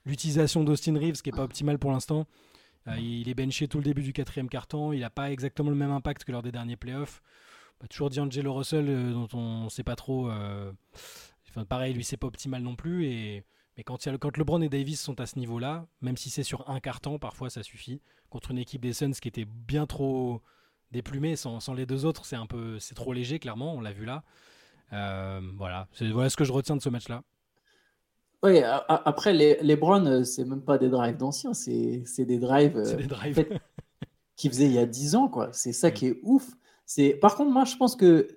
l'utilisation 0.05 0.63
d'Austin 0.63 0.97
Reeves 0.97 1.21
qui 1.21 1.29
est 1.29 1.35
pas 1.35 1.43
optimale 1.43 1.79
pour 1.79 1.91
l'instant. 1.91 2.27
Euh, 2.87 2.97
il 2.97 3.29
est 3.29 3.33
benché 3.33 3.67
tout 3.67 3.77
le 3.77 3.83
début 3.83 4.03
du 4.03 4.13
quatrième 4.13 4.49
carton, 4.49 4.93
il 4.93 4.99
n'a 4.99 5.09
pas 5.09 5.31
exactement 5.31 5.69
le 5.69 5.75
même 5.75 5.91
impact 5.91 6.23
que 6.23 6.31
lors 6.31 6.43
des 6.43 6.51
derniers 6.51 6.75
playoffs. 6.75 7.21
bah, 7.79 7.87
toujours 7.87 8.09
D'Angelo 8.09 8.53
Russell, 8.53 9.13
dont 9.13 9.27
on 9.33 9.65
ne 9.65 9.69
sait 9.69 9.83
pas 9.83 9.95
trop. 9.95 10.29
Enfin, 10.29 11.65
pareil, 11.65 11.93
lui, 11.93 12.03
c'est 12.03 12.17
pas 12.17 12.27
optimal 12.27 12.61
non 12.61 12.75
plus. 12.75 13.05
Et, 13.05 13.43
mais 13.77 13.83
quand, 13.83 14.05
y 14.05 14.09
a, 14.09 14.17
quand 14.17 14.37
LeBron 14.37 14.61
et 14.61 14.69
Davis 14.69 15.01
sont 15.01 15.19
à 15.19 15.25
ce 15.25 15.39
niveau-là, 15.39 15.87
même 16.01 16.17
si 16.17 16.29
c'est 16.29 16.43
sur 16.43 16.69
un 16.69 16.79
carton, 16.79 17.19
parfois 17.19 17.49
ça 17.49 17.63
suffit. 17.63 18.01
Contre 18.29 18.51
une 18.51 18.57
équipe 18.57 18.81
des 18.81 18.93
Suns 18.93 19.11
qui 19.11 19.27
était 19.27 19.45
bien 19.45 19.85
trop 19.85 20.41
déplumée, 20.91 21.35
sans, 21.35 21.59
sans 21.59 21.73
les 21.73 21.85
deux 21.85 22.05
autres, 22.05 22.25
c'est 22.25 22.35
un 22.35 22.45
peu, 22.45 22.79
c'est 22.79 22.95
trop 22.95 23.13
léger, 23.13 23.39
clairement. 23.39 23.73
On 23.73 23.81
l'a 23.81 23.93
vu 23.93 24.05
là. 24.05 24.23
Voilà, 24.91 25.87
c'est 25.93 26.09
voilà 26.09 26.29
ce 26.29 26.37
que 26.37 26.43
je 26.43 26.51
retiens 26.51 26.75
de 26.75 26.81
ce 26.81 26.89
match-là. 26.89 27.23
Oui, 28.45 28.61
après, 28.87 29.33
les, 29.33 29.57
les 29.61 29.75
Browns, 29.75 30.07
euh, 30.07 30.23
c'est 30.23 30.45
même 30.45 30.61
pas 30.61 30.77
des 30.77 30.89
drives 30.89 31.17
d'anciens, 31.17 31.55
c'est 31.55 32.03
des 32.19 32.37
drives, 32.37 32.77
euh, 32.77 32.95
des 32.95 33.07
drives. 33.07 33.47
qui 34.35 34.49
faisaient 34.49 34.65
il 34.65 34.73
y 34.73 34.77
a 34.77 34.85
10 34.85 35.15
ans. 35.15 35.29
quoi. 35.29 35.49
C'est 35.51 35.73
ça 35.73 35.89
mm. 35.89 35.93
qui 35.93 36.07
est 36.07 36.19
ouf. 36.21 36.51
Par 37.21 37.35
contre, 37.35 37.51
moi, 37.51 37.65
je 37.65 37.75
pense 37.75 37.95
que, 37.95 38.27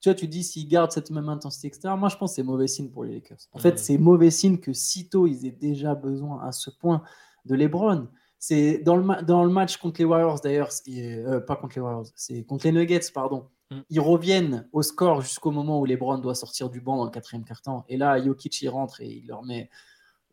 tu 0.00 0.08
vois, 0.08 0.14
tu 0.14 0.26
dis 0.26 0.42
s'ils 0.42 0.66
gardent 0.66 0.90
cette 0.90 1.12
même 1.12 1.28
intensité, 1.28 1.68
etc. 1.68 1.94
Moi, 1.96 2.08
je 2.08 2.16
pense 2.16 2.32
que 2.32 2.36
c'est 2.36 2.42
mauvais 2.42 2.66
signe 2.66 2.90
pour 2.90 3.04
les 3.04 3.14
Lakers. 3.14 3.38
En 3.52 3.60
fait, 3.60 3.74
mm. 3.74 3.78
c'est 3.78 3.98
mauvais 3.98 4.30
signe 4.32 4.58
que 4.58 4.72
sitôt 4.72 5.28
ils 5.28 5.46
aient 5.46 5.52
déjà 5.52 5.94
besoin 5.94 6.42
à 6.42 6.50
ce 6.50 6.70
point 6.70 7.02
de 7.44 7.54
LeBron. 7.54 8.08
C'est 8.40 8.78
dans 8.78 8.96
le, 8.96 9.22
dans 9.22 9.44
le 9.44 9.50
match 9.52 9.76
contre 9.76 10.00
les 10.00 10.04
Warriors, 10.04 10.40
d'ailleurs, 10.40 10.70
euh, 10.88 11.38
pas 11.38 11.54
contre 11.54 11.76
les 11.76 11.82
Warriors, 11.82 12.06
c'est 12.16 12.42
contre 12.42 12.66
les 12.66 12.72
Nuggets, 12.72 13.12
pardon. 13.14 13.46
Mm. 13.72 13.82
Ils 13.90 14.00
reviennent 14.00 14.68
au 14.72 14.82
score 14.82 15.22
jusqu'au 15.22 15.50
moment 15.50 15.80
où 15.80 15.84
LeBron 15.84 16.18
doit 16.18 16.34
sortir 16.34 16.70
du 16.70 16.80
banc 16.80 16.96
dans 16.96 17.04
le 17.04 17.10
quatrième 17.10 17.44
quart-temps. 17.44 17.84
Et 17.88 17.96
là, 17.96 18.22
Jokic 18.22 18.64
rentre 18.68 19.00
et 19.00 19.08
il 19.08 19.26
leur 19.26 19.42
met, 19.42 19.70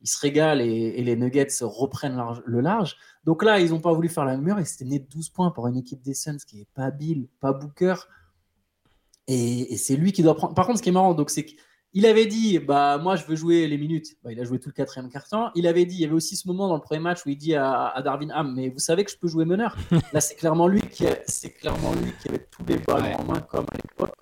se 0.04 0.20
régale 0.20 0.62
et, 0.62 1.02
les 1.02 1.16
Nuggets 1.16 1.48
reprennent 1.62 2.22
le 2.46 2.62
large. 2.62 2.98
Donc 3.24 3.44
là, 3.44 3.60
ils 3.60 3.72
n'ont 3.72 3.82
pas 3.82 3.94
voulu 3.94 4.10
faire 4.10 4.26
la 4.26 4.38
même 4.38 4.60
et 4.60 4.66
c'était 4.66 4.86
né 4.86 5.00
de 5.00 5.08
12 5.08 5.30
points 5.30 5.52
pour 5.52 5.68
une 5.68 5.78
équipe 5.78 6.02
des 6.02 6.14
Suns 6.14 6.38
qui 6.48 6.58
n'est 6.58 6.68
pas 6.74 6.92
Bill, 6.92 7.28
pas 7.40 7.54
Booker. 7.54 7.96
Et, 9.28 9.74
et 9.74 9.78
c'est 9.78 9.96
lui 9.96 10.12
qui 10.12 10.24
doit 10.24 10.36
prendre. 10.36 10.54
Par 10.54 10.66
contre, 10.66 10.80
ce 10.80 10.84
qui 10.84 10.90
est 10.90 10.94
marrant, 10.94 11.14
donc 11.14 11.30
c'est 11.30 11.46
que 11.46 11.52
il 11.94 12.06
avait 12.06 12.28
dit, 12.28 12.60
bah 12.60 12.98
moi 12.98 13.16
je 13.16 13.26
veux 13.26 13.36
jouer 13.36 13.68
les 13.68 13.78
minutes. 13.78 14.18
Bah, 14.24 14.32
il 14.32 14.40
a 14.40 14.44
joué 14.44 14.60
tout 14.60 14.70
le 14.70 14.74
quatrième 14.74 15.10
quart-temps. 15.10 15.52
Il 15.56 15.68
avait 15.68 15.86
dit, 15.86 15.96
il 15.96 16.02
y 16.02 16.06
avait 16.06 16.14
aussi 16.14 16.36
ce 16.36 16.48
moment 16.48 16.68
dans 16.68 16.76
le 16.76 16.82
premier 16.82 17.02
match 17.02 17.26
où 17.26 17.30
il 17.30 17.38
dit 17.38 17.56
à, 17.56 18.00
Darwin 18.04 18.32
Ham, 18.32 18.54
mais 18.56 18.70
vous 18.70 18.80
savez 18.80 19.04
que 19.04 19.12
je 19.12 19.18
peux 19.18 19.28
jouer 19.28 19.46
meneur. 19.46 19.76
Là, 20.14 20.22
c'est 20.22 20.36
clairement 20.36 20.68
lui 20.68 20.82
qui, 20.82 21.06
c'est 21.26 21.52
clairement 21.52 21.94
lui 21.94 22.14
qui 22.22 22.30
avait 22.30 22.46
tous 22.52 22.64
les 22.68 22.78
ballons 22.78 23.16
en 23.16 23.24
main 23.24 23.42
comme 23.42 23.66
à 23.72 23.78
l'époque. 23.78 24.14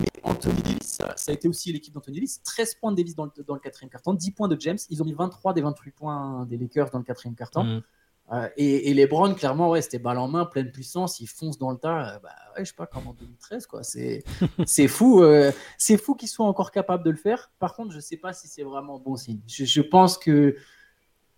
Mais 0.00 0.08
Anthony 0.22 0.60
Davis, 0.62 0.98
ça, 0.98 1.14
a 1.28 1.32
été 1.32 1.46
aussi 1.46 1.72
l'équipe 1.72 1.92
d'Anthony 1.94 2.16
Davis. 2.16 2.42
13 2.42 2.74
points 2.76 2.90
de 2.92 2.96
Davis 2.96 3.14
dans 3.14 3.26
le, 3.26 3.30
dans 3.46 3.54
le 3.54 3.60
quatrième 3.60 3.90
quart-temps, 3.90 4.14
10 4.14 4.30
points 4.32 4.48
de 4.48 4.60
James. 4.60 4.78
Ils 4.90 5.02
ont 5.02 5.04
mis 5.04 5.12
23 5.12 5.52
des 5.52 5.60
28 5.60 5.90
points 5.92 6.46
des 6.46 6.56
Lakers 6.56 6.90
dans 6.90 6.98
le 6.98 7.04
quatrième. 7.04 7.34
Mm. 7.34 7.80
Euh, 8.32 8.48
et, 8.56 8.94
les 8.94 9.06
Browns, 9.06 9.34
clairement, 9.34 9.70
ouais, 9.70 9.82
c'était 9.82 9.98
balle 9.98 10.18
en 10.18 10.28
main, 10.28 10.46
pleine 10.46 10.70
puissance, 10.70 11.20
ils 11.20 11.26
foncent 11.26 11.58
dans 11.58 11.70
le 11.70 11.76
tas. 11.76 12.14
Euh, 12.14 12.18
bah, 12.22 12.30
ouais, 12.56 12.64
je 12.64 12.70
sais 12.70 12.76
pas, 12.76 12.86
comme 12.86 13.06
en 13.06 13.12
2013, 13.12 13.66
quoi. 13.66 13.82
C'est, 13.82 14.24
c'est 14.66 14.88
fou, 14.88 15.22
euh, 15.22 15.52
c'est 15.76 15.98
fou 15.98 16.14
qu'ils 16.14 16.28
soient 16.28 16.46
encore 16.46 16.70
capables 16.70 17.04
de 17.04 17.10
le 17.10 17.16
faire. 17.16 17.50
Par 17.58 17.74
contre, 17.74 17.92
je 17.92 18.00
sais 18.00 18.16
pas 18.16 18.32
si 18.32 18.48
c'est 18.48 18.62
vraiment 18.62 18.98
bon 18.98 19.16
signe. 19.16 19.40
Je, 19.46 19.80
pense 19.82 20.16
que 20.16 20.56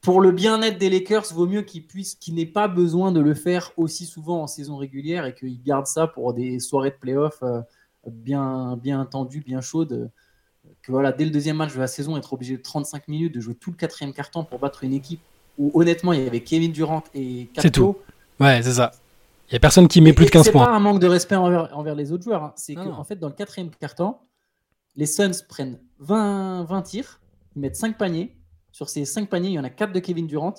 pour 0.01 0.21
le 0.21 0.31
bien-être 0.31 0.79
des 0.79 0.89
Lakers, 0.89 1.33
vaut 1.33 1.47
mieux 1.47 1.63
qu'ils 1.63 1.87
puissent, 1.87 2.15
qu'ils 2.15 2.35
n'aient 2.35 2.47
pas 2.47 2.69
besoin 2.69 3.11
de 3.11 3.21
le 3.21 3.35
faire 3.35 3.73
aussi 3.77 4.07
souvent 4.07 4.43
en 4.43 4.47
saison 4.47 4.77
régulière 4.77 5.27
et 5.27 5.35
qu'ils 5.35 5.63
gardent 5.63 5.87
ça 5.87 6.07
pour 6.07 6.35
des 6.35 6.61
soirées 6.61 6.91
de 6.91 6.97
playoff 6.97 7.43
bien, 8.07 8.77
bien 8.77 9.05
tendues, 9.07 9.41
bien 9.41 9.61
chaudes. 9.61 10.11
Que 10.83 10.93
voilà, 10.93 11.11
dès 11.11 11.25
le 11.25 11.33
deuxième 11.33 11.57
match 11.57 11.75
de 11.75 11.81
la 11.81 11.89
saison, 11.89 12.17
être 12.17 12.33
obligé 12.33 12.57
de 12.57 12.63
35 12.63 13.09
minutes 13.09 13.35
de 13.35 13.41
jouer 13.41 13.57
tout 13.57 13.71
le 13.73 13.77
quatrième 13.77 14.13
carton 14.13 14.45
pour 14.45 14.61
battre 14.61 14.85
une 14.85 14.93
équipe 14.93 15.21
où 15.59 15.71
honnêtement 15.75 16.13
il 16.13 16.23
y 16.23 16.27
avait 16.27 16.41
Kevin 16.41 16.73
Durant 16.73 17.03
et 17.15 17.49
C'est 17.59 17.71
tout. 17.71 17.97
Ouais, 18.41 18.61
c'est 18.63 18.73
ça. 18.73 18.93
Il 19.49 19.53
n'y 19.53 19.57
a 19.57 19.61
personne 19.61 19.87
qui 19.87 20.01
met 20.01 20.13
plus 20.13 20.27
de 20.27 20.31
15 20.31 20.51
points. 20.51 20.65
C'est 20.65 20.71
pas 20.71 20.77
un 20.77 20.81
manque 20.81 21.01
de 21.01 21.07
respect 21.07 21.37
envers, 21.37 21.77
envers 21.77 21.95
les 21.95 22.11
autres 22.11 22.25
joueurs. 22.25 22.43
Hein. 22.43 22.53
C'est 22.57 22.75
qu'en 22.75 22.99
en 22.99 23.05
fait, 23.05 23.17
dans 23.17 23.29
le 23.29 23.35
quatrième 23.35 23.71
carton, 23.71 24.17
les 24.97 25.07
Suns 25.07 25.45
prennent 25.49 25.79
20, 26.01 26.65
20 26.65 26.83
tirs, 26.83 27.21
ils 27.55 27.61
mettent 27.61 27.77
5 27.77 27.97
paniers. 27.97 28.37
Sur 28.73 28.89
ces 28.89 29.05
5 29.05 29.29
paniers, 29.29 29.51
il 29.51 29.55
y 29.55 29.59
en 29.59 29.65
a 29.65 29.71
4 29.71 29.93
de 29.93 30.01
Kevin 30.01 30.27
Durant, 30.27 30.55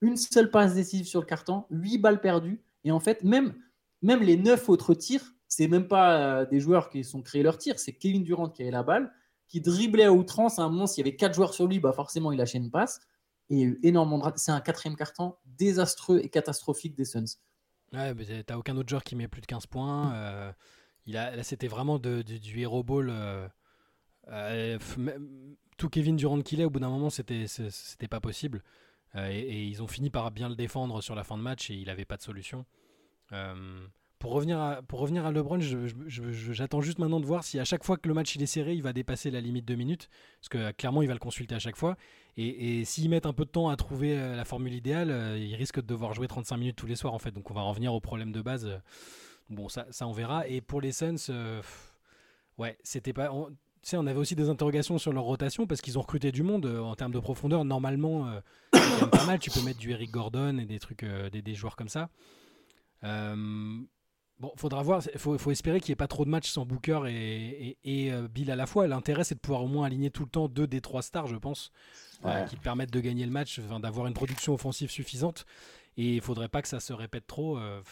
une 0.00 0.16
seule 0.16 0.50
passe 0.50 0.74
décisive 0.74 1.06
sur 1.06 1.20
le 1.20 1.26
carton, 1.26 1.64
8 1.70 1.98
balles 1.98 2.20
perdues. 2.20 2.62
Et 2.84 2.92
en 2.92 3.00
fait, 3.00 3.24
même, 3.24 3.54
même 4.02 4.22
les 4.22 4.36
9 4.36 4.68
autres 4.68 4.94
tirs, 4.94 5.34
c'est 5.48 5.66
même 5.66 5.88
pas 5.88 6.16
euh, 6.16 6.46
des 6.46 6.60
joueurs 6.60 6.90
qui 6.90 7.04
sont 7.04 7.22
créés 7.22 7.42
leurs 7.42 7.58
tirs, 7.58 7.78
c'est 7.78 7.92
Kevin 7.92 8.22
Durant 8.22 8.48
qui 8.48 8.62
avait 8.62 8.70
la 8.70 8.82
balle, 8.82 9.12
qui 9.48 9.60
driblait 9.60 10.04
à 10.04 10.12
outrance. 10.12 10.58
À 10.58 10.62
un 10.62 10.68
moment, 10.70 10.86
s'il 10.86 11.04
y 11.04 11.08
avait 11.08 11.16
4 11.16 11.34
joueurs 11.34 11.54
sur 11.54 11.66
lui, 11.66 11.80
bah 11.80 11.92
forcément, 11.92 12.30
il 12.30 12.38
lâchait 12.38 12.58
une 12.58 12.70
passe 12.70 13.00
et 13.50 13.74
énormément 13.82 14.18
de 14.18 14.32
C'est 14.36 14.52
un 14.52 14.60
quatrième 14.60 14.96
carton 14.96 15.36
désastreux 15.46 16.20
et 16.22 16.28
catastrophique 16.28 16.94
des 16.94 17.04
Suns. 17.04 17.38
Ouais, 17.92 18.14
mais 18.14 18.42
t'as 18.44 18.56
aucun 18.56 18.76
autre 18.76 18.88
joueur 18.88 19.02
qui 19.02 19.16
met 19.16 19.28
plus 19.28 19.40
de 19.40 19.46
15 19.46 19.66
points. 19.66 20.14
Euh, 20.14 20.52
il 21.06 21.16
a, 21.16 21.34
là, 21.34 21.42
c'était 21.42 21.68
vraiment 21.68 21.98
de, 21.98 22.22
du 22.22 22.60
hero 22.60 22.82
ball. 22.82 23.08
Euh, 23.10 23.48
euh, 24.28 24.78
tout 25.78 25.88
Kevin 25.88 26.16
Durant 26.16 26.40
qu'il 26.42 26.60
est, 26.60 26.64
au 26.64 26.70
bout 26.70 26.80
d'un 26.80 26.90
moment, 26.90 27.08
c'était, 27.08 27.46
c'était 27.46 28.08
pas 28.08 28.20
possible. 28.20 28.62
Et, 29.14 29.38
et, 29.38 29.64
ils 29.64 29.82
ont 29.82 29.86
fini 29.86 30.10
par 30.10 30.30
bien 30.30 30.50
le 30.50 30.54
défendre 30.54 31.00
sur 31.00 31.14
la 31.14 31.24
fin 31.24 31.38
de 31.38 31.42
match 31.42 31.70
et 31.70 31.74
il 31.74 31.88
avait 31.88 32.04
pas 32.04 32.18
de 32.18 32.22
solution. 32.22 32.66
Pour 34.18 34.32
revenir 34.32 34.58
à, 34.58 34.82
pour 34.82 34.98
revenir 34.98 35.24
à 35.24 35.32
j'attends 36.08 36.80
juste 36.80 36.98
maintenant 36.98 37.20
de 37.20 37.26
voir 37.26 37.44
si 37.44 37.60
à 37.60 37.64
chaque 37.64 37.84
fois 37.84 37.96
que 37.96 38.08
le 38.08 38.14
match 38.14 38.34
il 38.34 38.42
est 38.42 38.46
serré, 38.46 38.74
il 38.74 38.82
va 38.82 38.92
dépasser 38.92 39.30
la 39.30 39.40
limite 39.40 39.64
de 39.64 39.76
minutes. 39.76 40.08
Parce 40.40 40.48
que 40.48 40.72
clairement, 40.72 41.02
il 41.02 41.08
va 41.08 41.14
le 41.14 41.20
consulter 41.20 41.54
à 41.54 41.60
chaque 41.60 41.76
fois. 41.76 41.96
Et, 42.36 42.84
s'ils 42.84 43.08
mettent 43.10 43.26
un 43.26 43.32
peu 43.32 43.44
de 43.44 43.50
temps 43.50 43.68
à 43.68 43.76
trouver 43.76 44.16
euh, 44.16 44.36
la 44.36 44.44
formule 44.44 44.72
idéale, 44.72 45.10
euh, 45.10 45.38
il 45.38 45.54
risque 45.54 45.76
de 45.76 45.86
devoir 45.86 46.14
jouer 46.14 46.28
35 46.28 46.56
minutes 46.56 46.76
tous 46.76 46.86
les 46.86 46.96
soirs 46.96 47.14
en 47.14 47.18
fait. 47.18 47.30
Donc 47.30 47.50
on 47.50 47.54
va 47.54 47.62
revenir 47.62 47.94
au 47.94 48.00
problème 48.00 48.32
de 48.32 48.42
base. 48.42 48.68
Bon, 49.50 49.68
ça, 49.68 49.86
ça 49.90 50.06
on 50.06 50.12
verra. 50.12 50.48
Et 50.48 50.60
pour 50.60 50.80
les 50.80 50.92
Suns, 50.92 51.16
euh, 51.30 51.62
ouais, 52.58 52.76
c'était 52.82 53.12
pas. 53.12 53.32
On, 53.32 53.46
tu 53.46 53.90
sais, 53.90 53.96
on 53.96 54.06
avait 54.08 54.18
aussi 54.18 54.34
des 54.34 54.48
interrogations 54.48 54.98
sur 54.98 55.12
leur 55.12 55.22
rotation 55.22 55.68
parce 55.68 55.80
qu'ils 55.80 55.96
ont 55.96 56.02
recruté 56.02 56.32
du 56.32 56.42
monde 56.42 56.66
en 56.66 56.96
termes 56.96 57.12
de 57.12 57.20
profondeur. 57.20 57.64
Normalement, 57.64 58.28
pas 58.72 59.24
mal. 59.26 59.38
Tu 59.38 59.50
peux 59.50 59.62
mettre 59.62 59.78
du 59.78 59.92
Eric 59.92 60.10
Gordon 60.10 60.58
et 60.58 60.64
des 60.64 60.80
trucs, 60.80 61.04
des, 61.04 61.42
des, 61.42 61.54
joueurs 61.54 61.76
comme 61.76 61.88
ça. 61.88 62.08
Bon, 64.40 64.52
faudra 64.56 64.82
voir. 64.82 65.02
Il 65.12 65.18
faut, 65.18 65.50
espérer 65.50 65.80
qu'il 65.80 65.90
n'y 65.90 65.94
ait 65.94 65.96
pas 65.96 66.06
trop 66.06 66.24
de 66.24 66.30
matchs 66.30 66.50
sans 66.50 66.64
Booker 66.64 67.00
et, 67.08 67.76
euh, 68.12 68.28
Bill 68.28 68.50
à 68.50 68.56
la 68.56 68.66
fois. 68.66 68.86
L'intérêt, 68.86 69.24
c'est 69.24 69.34
de 69.34 69.40
pouvoir 69.40 69.64
au 69.64 69.66
moins 69.66 69.86
aligner 69.86 70.10
tout 70.10 70.22
le 70.22 70.28
temps 70.30 70.48
deux 70.48 70.66
des 70.66 70.80
trois 70.80 71.02
stars, 71.02 71.26
je 71.26 71.36
pense, 71.36 71.72
euh, 72.24 72.44
qui 72.44 72.56
permettent 72.56 72.92
de 72.92 73.00
gagner 73.00 73.24
le 73.24 73.32
match, 73.32 73.58
d'avoir 73.58 74.06
une 74.06 74.14
production 74.14 74.54
offensive 74.54 74.90
suffisante. 74.90 75.44
Et 75.96 76.14
il 76.14 76.20
faudrait 76.20 76.48
pas 76.48 76.62
que 76.62 76.68
ça 76.68 76.78
se 76.78 76.92
répète 76.92 77.26
trop. 77.26 77.58
Euh, 77.58 77.82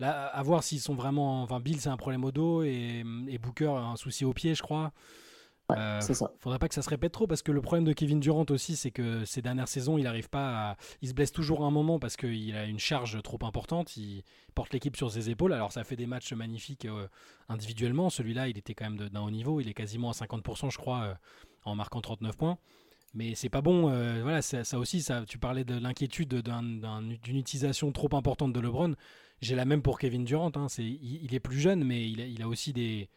là, 0.00 0.26
à 0.26 0.42
voir 0.42 0.64
s'ils 0.64 0.80
sont 0.80 0.94
vraiment. 0.94 1.44
Enfin, 1.44 1.60
Bill, 1.60 1.80
c'est 1.80 1.88
un 1.88 1.96
problème 1.96 2.24
au 2.24 2.32
dos 2.32 2.64
et, 2.64 3.04
et 3.28 3.38
Booker 3.38 3.66
a 3.66 3.82
un 3.82 3.96
souci 3.96 4.24
au 4.24 4.32
pied, 4.32 4.56
je 4.56 4.62
crois. 4.62 4.92
Euh, 5.76 6.00
c'est 6.00 6.14
ça. 6.14 6.32
Faudrait 6.38 6.58
pas 6.58 6.68
que 6.68 6.74
ça 6.74 6.82
se 6.82 6.88
répète 6.88 7.12
trop 7.12 7.26
parce 7.26 7.42
que 7.42 7.52
le 7.52 7.60
problème 7.60 7.84
de 7.84 7.92
Kevin 7.92 8.20
Durant 8.20 8.46
aussi, 8.50 8.76
c'est 8.76 8.90
que 8.90 9.24
ces 9.24 9.42
dernières 9.42 9.68
saisons, 9.68 9.98
il 9.98 10.06
arrive 10.06 10.28
pas 10.28 10.70
à... 10.70 10.76
Il 11.02 11.08
se 11.08 11.14
blesse 11.14 11.32
toujours 11.32 11.62
à 11.64 11.66
un 11.66 11.70
moment 11.70 11.98
parce 11.98 12.16
qu'il 12.16 12.54
a 12.56 12.64
une 12.64 12.78
charge 12.78 13.22
trop 13.22 13.38
importante. 13.42 13.96
Il 13.96 14.22
porte 14.54 14.72
l'équipe 14.72 14.96
sur 14.96 15.10
ses 15.10 15.30
épaules. 15.30 15.52
Alors 15.52 15.72
ça 15.72 15.84
fait 15.84 15.96
des 15.96 16.06
matchs 16.06 16.32
magnifiques 16.32 16.84
euh, 16.84 17.06
individuellement. 17.48 18.10
Celui-là, 18.10 18.48
il 18.48 18.58
était 18.58 18.74
quand 18.74 18.90
même 18.90 19.08
d'un 19.08 19.20
haut 19.20 19.30
niveau. 19.30 19.60
Il 19.60 19.68
est 19.68 19.74
quasiment 19.74 20.10
à 20.10 20.12
50%, 20.12 20.70
je 20.70 20.78
crois, 20.78 21.02
euh, 21.02 21.14
en 21.64 21.74
marquant 21.74 22.00
39 22.00 22.36
points. 22.36 22.58
Mais 23.14 23.34
c'est 23.34 23.50
pas 23.50 23.60
bon. 23.60 23.90
voilà, 24.22 24.40
ça, 24.40 24.78
aussi, 24.78 25.02
ça, 25.02 25.26
tu 25.28 25.36
parlais 25.36 25.64
de 25.64 25.78
l'inquiétude 25.78 26.34
d'une 26.34 27.36
utilisation 27.36 27.92
trop 27.92 28.08
importante 28.16 28.54
de 28.54 28.60
LeBron. 28.60 28.94
J'ai 29.42 29.54
la 29.54 29.66
même 29.66 29.82
pour 29.82 29.98
Kevin 29.98 30.24
Durant. 30.24 30.50
Hein. 30.54 30.68
il, 30.78 31.34
est 31.34 31.40
plus 31.40 31.58
jeune, 31.58 31.84
mais 31.84 32.08
il 32.08 32.40
a 32.40 32.48
aussi 32.48 32.72
des 32.72 33.10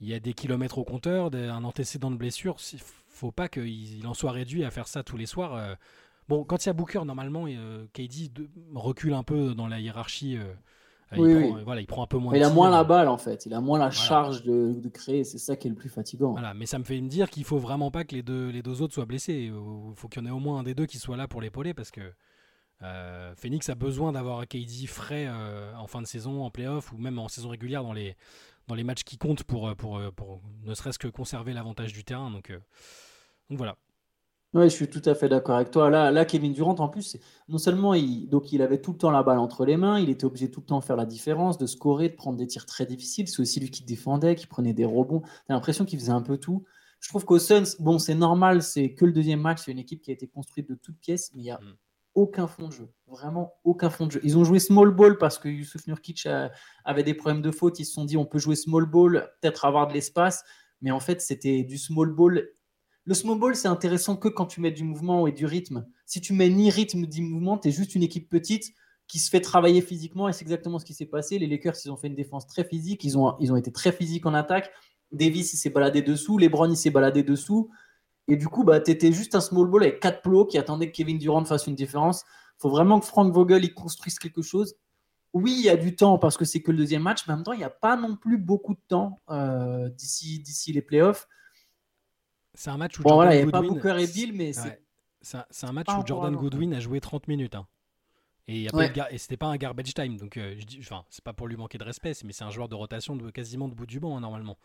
il 0.00 0.08
y 0.08 0.14
a 0.14 0.20
des 0.20 0.32
kilomètres 0.32 0.78
au 0.78 0.84
compteur, 0.84 1.30
un 1.34 1.64
antécédent 1.64 2.10
de 2.10 2.16
blessure. 2.16 2.56
Il 2.72 2.80
faut 3.08 3.30
pas 3.30 3.48
qu'il 3.48 4.06
en 4.06 4.14
soit 4.14 4.32
réduit 4.32 4.64
à 4.64 4.70
faire 4.70 4.88
ça 4.88 5.02
tous 5.02 5.16
les 5.16 5.26
soirs. 5.26 5.54
Euh. 5.54 5.74
Bon, 6.28 6.44
quand 6.44 6.64
il 6.64 6.68
y 6.68 6.70
a 6.70 6.72
Booker, 6.72 7.04
normalement, 7.04 7.44
euh, 7.48 7.86
KD 7.92 8.30
recule 8.74 9.14
un 9.14 9.22
peu 9.22 9.54
dans 9.54 9.68
la 9.68 9.78
hiérarchie. 9.80 10.36
Euh, 10.36 10.54
il, 11.16 11.50
prend, 11.50 11.62
Voilà, 11.64 11.80
il 11.80 11.86
prend 11.86 12.02
un 12.02 12.06
peu 12.06 12.16
moins. 12.16 12.34
il 12.34 12.42
a 12.42 12.50
moins 12.50 12.70
la 12.70 12.82
balle 12.82 13.08
en 13.08 13.18
fait. 13.18 13.46
Il 13.46 13.54
a 13.54 13.60
moins 13.60 13.78
la 13.78 13.90
charge 13.90 14.42
de, 14.42 14.88
créer. 14.88 15.22
C'est 15.22 15.38
ça 15.38 15.54
qui 15.54 15.68
est 15.68 15.70
le 15.70 15.76
plus 15.76 15.90
fatigant. 15.90 16.32
Voilà, 16.32 16.54
mais 16.54 16.66
ça 16.66 16.78
me 16.78 16.84
fait 16.84 17.00
me 17.00 17.08
dire 17.08 17.30
qu'il 17.30 17.44
faut 17.44 17.58
vraiment 17.58 17.90
pas 17.90 18.04
que 18.04 18.14
les 18.14 18.22
deux, 18.22 18.48
les 18.48 18.62
deux 18.62 18.82
autres 18.82 18.94
soient 18.94 19.06
blessés. 19.06 19.52
Il 19.52 19.94
faut 19.96 20.08
qu'il 20.08 20.22
y 20.22 20.24
en 20.24 20.28
ait 20.28 20.32
au 20.32 20.40
moins 20.40 20.58
un 20.58 20.62
des 20.64 20.74
deux 20.74 20.86
qui 20.86 20.98
soit 20.98 21.16
là 21.16 21.28
pour 21.28 21.40
l'épauler 21.40 21.72
parce 21.72 21.90
que 21.90 22.00
Phoenix 23.36 23.68
a 23.70 23.74
besoin 23.74 24.12
d'avoir 24.12 24.46
KD 24.46 24.86
frais 24.86 25.28
en 25.78 25.86
fin 25.86 26.02
de 26.02 26.06
saison, 26.06 26.42
en 26.42 26.50
playoff 26.50 26.92
ou 26.92 26.98
même 26.98 27.18
en 27.18 27.28
saison 27.28 27.50
régulière 27.50 27.82
dans 27.82 27.92
les, 27.92 28.16
dans 28.68 28.74
les 28.74 28.84
matchs 28.84 29.04
qui 29.04 29.18
comptent 29.18 29.44
pour, 29.44 29.68
euh, 29.68 29.74
pour, 29.74 29.98
euh, 29.98 30.10
pour 30.10 30.40
ne 30.62 30.74
serait-ce 30.74 30.98
que 30.98 31.08
conserver 31.08 31.52
l'avantage 31.52 31.92
du 31.92 32.04
terrain. 32.04 32.30
Donc, 32.30 32.50
euh, 32.50 32.58
donc 33.50 33.58
voilà. 33.58 33.76
Oui, 34.54 34.64
je 34.64 34.74
suis 34.74 34.88
tout 34.88 35.02
à 35.04 35.16
fait 35.16 35.28
d'accord 35.28 35.56
avec 35.56 35.72
toi. 35.72 35.90
Là, 35.90 36.12
là, 36.12 36.24
Kevin 36.24 36.52
Durant, 36.52 36.76
en 36.76 36.88
plus, 36.88 37.16
non 37.48 37.58
seulement 37.58 37.92
il, 37.92 38.28
donc 38.28 38.52
il 38.52 38.62
avait 38.62 38.80
tout 38.80 38.92
le 38.92 38.98
temps 38.98 39.10
la 39.10 39.24
balle 39.24 39.38
entre 39.38 39.64
les 39.64 39.76
mains, 39.76 39.98
il 39.98 40.10
était 40.10 40.24
obligé 40.24 40.48
tout 40.48 40.60
le 40.60 40.66
temps 40.66 40.78
de 40.78 40.84
faire 40.84 40.94
la 40.94 41.06
différence, 41.06 41.58
de 41.58 41.66
scorer, 41.66 42.08
de 42.08 42.14
prendre 42.14 42.38
des 42.38 42.46
tirs 42.46 42.64
très 42.64 42.86
difficiles. 42.86 43.26
C'est 43.26 43.40
aussi 43.40 43.58
lui 43.58 43.70
qui 43.70 43.82
défendait, 43.82 44.36
qui 44.36 44.46
prenait 44.46 44.72
des 44.72 44.84
rebonds. 44.84 45.22
T'as 45.48 45.54
l'impression 45.54 45.84
qu'il 45.84 45.98
faisait 45.98 46.12
un 46.12 46.22
peu 46.22 46.38
tout. 46.38 46.64
Je 47.00 47.08
trouve 47.08 47.24
qu'au 47.24 47.40
Suns, 47.40 47.76
bon, 47.80 47.98
c'est 47.98 48.14
normal, 48.14 48.62
c'est 48.62 48.94
que 48.94 49.04
le 49.04 49.12
deuxième 49.12 49.40
match, 49.40 49.62
c'est 49.64 49.72
une 49.72 49.78
équipe 49.80 50.00
qui 50.00 50.10
a 50.10 50.14
été 50.14 50.28
construite 50.28 50.68
de 50.68 50.76
toutes 50.76 50.98
pièces, 51.00 51.32
mais 51.34 51.42
il 51.42 51.46
y 51.46 51.50
a, 51.50 51.58
mm. 51.58 51.74
Aucun 52.14 52.46
fond 52.46 52.68
de 52.68 52.72
jeu. 52.72 52.88
Vraiment 53.06 53.54
aucun 53.64 53.90
fond 53.90 54.06
de 54.06 54.12
jeu. 54.12 54.20
Ils 54.24 54.38
ont 54.38 54.44
joué 54.44 54.58
small 54.58 54.90
ball 54.90 55.18
parce 55.18 55.38
que 55.38 55.48
Yusuf 55.48 55.86
Nurkic 55.86 56.28
avait 56.84 57.02
des 57.02 57.14
problèmes 57.14 57.42
de 57.42 57.50
faute. 57.50 57.78
Ils 57.78 57.84
se 57.84 57.92
sont 57.92 58.04
dit 58.04 58.16
on 58.16 58.24
peut 58.26 58.38
jouer 58.38 58.56
small 58.56 58.86
ball, 58.86 59.30
peut-être 59.40 59.64
avoir 59.64 59.86
de 59.86 59.92
l'espace. 59.92 60.44
Mais 60.80 60.90
en 60.90 61.00
fait, 61.00 61.20
c'était 61.20 61.62
du 61.62 61.78
small 61.78 62.10
ball. 62.12 62.48
Le 63.04 63.14
small 63.14 63.38
ball, 63.38 63.56
c'est 63.56 63.68
intéressant 63.68 64.16
que 64.16 64.28
quand 64.28 64.46
tu 64.46 64.60
mets 64.60 64.70
du 64.70 64.84
mouvement 64.84 65.26
et 65.26 65.32
du 65.32 65.46
rythme. 65.46 65.86
Si 66.06 66.20
tu 66.20 66.32
mets 66.32 66.48
ni 66.48 66.70
rythme 66.70 67.06
ni 67.06 67.20
mouvement, 67.20 67.58
tu 67.58 67.68
es 67.68 67.70
juste 67.70 67.94
une 67.94 68.02
équipe 68.02 68.28
petite 68.28 68.72
qui 69.06 69.18
se 69.18 69.30
fait 69.30 69.40
travailler 69.40 69.82
physiquement 69.82 70.28
et 70.28 70.32
c'est 70.32 70.42
exactement 70.42 70.78
ce 70.78 70.84
qui 70.84 70.94
s'est 70.94 71.06
passé. 71.06 71.38
Les 71.38 71.46
Lakers, 71.46 71.74
ils 71.84 71.90
ont 71.90 71.96
fait 71.96 72.08
une 72.08 72.14
défense 72.14 72.46
très 72.46 72.64
physique, 72.64 73.04
ils 73.04 73.18
ont, 73.18 73.36
ils 73.40 73.52
ont 73.52 73.56
été 73.56 73.70
très 73.70 73.92
physiques 73.92 74.26
en 74.26 74.34
attaque. 74.34 74.70
Davis, 75.12 75.52
il 75.52 75.56
s'est 75.56 75.70
baladé 75.70 76.02
dessous, 76.02 76.38
LeBron, 76.38 76.70
il 76.70 76.76
s'est 76.76 76.90
baladé 76.90 77.22
dessous. 77.22 77.70
Et 78.28 78.36
du 78.36 78.48
coup, 78.48 78.64
bah, 78.64 78.80
tu 78.80 78.90
étais 78.90 79.12
juste 79.12 79.34
un 79.34 79.40
small 79.40 79.68
ball 79.68 79.82
avec 79.82 80.00
quatre 80.00 80.22
plots 80.22 80.46
qui 80.46 80.58
attendaient 80.58 80.90
que 80.90 80.96
Kevin 80.96 81.18
Durant 81.18 81.44
fasse 81.44 81.66
une 81.66 81.74
différence. 81.74 82.24
Il 82.58 82.62
faut 82.62 82.70
vraiment 82.70 83.00
que 83.00 83.06
Frank 83.06 83.32
Vogel 83.32 83.64
il 83.64 83.74
construise 83.74 84.18
quelque 84.18 84.42
chose. 84.42 84.76
Oui, 85.32 85.56
il 85.58 85.64
y 85.64 85.68
a 85.68 85.76
du 85.76 85.96
temps 85.96 86.18
parce 86.18 86.36
que 86.36 86.44
c'est 86.44 86.62
que 86.62 86.70
le 86.70 86.78
deuxième 86.78 87.02
match, 87.02 87.26
mais 87.26 87.34
en 87.34 87.36
même 87.36 87.44
temps, 87.44 87.52
il 87.52 87.58
n'y 87.58 87.64
a 87.64 87.70
pas 87.70 87.96
non 87.96 88.16
plus 88.16 88.38
beaucoup 88.38 88.74
de 88.74 88.80
temps 88.86 89.20
euh, 89.30 89.88
d'ici, 89.90 90.38
d'ici 90.38 90.72
les 90.72 90.80
playoffs. 90.80 91.28
C'est 92.54 92.70
un 92.70 92.76
match 92.76 92.98
où 93.00 93.02
bon, 93.02 93.14
voilà, 93.14 93.34
il 93.34 93.42
n'y 93.42 93.48
a 93.48 93.50
pas 93.50 93.60
Booker 93.60 93.96
et 93.98 94.06
Bill, 94.06 94.32
mais 94.32 94.52
c'est, 94.52 95.66
un, 95.66 95.72
match 95.72 95.88
où 95.88 96.06
Jordan 96.06 96.36
Goodwin 96.36 96.72
a 96.72 96.80
joué 96.80 97.00
30 97.00 97.26
minutes. 97.26 97.56
Hein. 97.56 97.66
Et, 98.46 98.68
et 99.10 99.18
c'était 99.18 99.36
pas 99.36 99.46
un 99.46 99.56
garbage 99.56 99.92
time, 99.94 100.18
donc 100.18 100.36
euh, 100.36 100.54
je 100.58 100.64
dis, 100.64 100.78
enfin, 100.80 101.04
c'est 101.08 101.24
pas 101.24 101.32
pour 101.32 101.48
lui 101.48 101.56
manquer 101.56 101.78
de 101.78 101.84
respect, 101.84 102.12
mais 102.24 102.32
c'est 102.32 102.44
un 102.44 102.50
joueur 102.50 102.68
de 102.68 102.74
rotation 102.74 103.16
de 103.16 103.30
quasiment 103.30 103.68
de 103.68 103.74
bout 103.74 103.86
du 103.86 104.00
banc 104.00 104.16
hein, 104.16 104.20
normalement. 104.20 104.56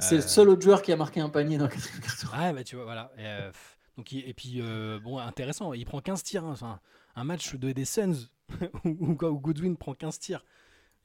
C'est 0.00 0.16
le 0.16 0.22
seul 0.22 0.48
autre 0.48 0.62
joueur 0.62 0.82
qui 0.82 0.92
a 0.92 0.96
marqué 0.96 1.20
un 1.20 1.28
panier 1.28 1.58
dans 1.58 1.64
le 1.64 1.70
quatrième 1.70 2.00
carton. 2.00 2.28
Ouais, 2.36 2.52
bah 2.52 2.64
tu 2.64 2.76
vois, 2.76 2.84
voilà. 2.84 3.12
Et, 3.16 3.26
euh, 3.26 3.50
donc, 3.96 4.12
et 4.12 4.34
puis, 4.34 4.60
euh, 4.60 4.98
bon, 4.98 5.18
intéressant, 5.18 5.72
il 5.72 5.84
prend 5.84 6.00
15 6.00 6.22
tirs. 6.22 6.44
Hein, 6.44 6.52
enfin, 6.52 6.80
un 7.16 7.24
match 7.24 7.54
de, 7.54 7.72
des 7.72 7.84
Suns 7.84 8.28
où, 8.84 9.14
Goodwin 9.14 9.76
prend 9.76 9.94
15 9.94 10.18
tirs. 10.18 10.44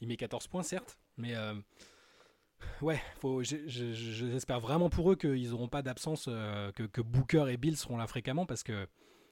Il 0.02 0.08
met 0.08 0.18
14 0.18 0.48
points, 0.48 0.64
certes, 0.64 0.98
mais 1.18 1.36
euh, 1.36 1.54
ouais, 2.82 3.02
j'espère 3.48 4.60
vraiment 4.60 4.90
pour 4.90 5.12
eux 5.12 5.16
qu'ils 5.16 5.52
n'auront 5.52 5.70
pas 5.70 5.82
d'absence, 5.82 6.26
que, 6.26 6.84
que, 6.84 7.02
Booker 7.02 7.46
et 7.50 7.58
Bill 7.58 7.78
seront 7.78 7.96
là 7.96 8.06
fréquemment 8.06 8.46
parce 8.46 8.62
que 8.62 8.88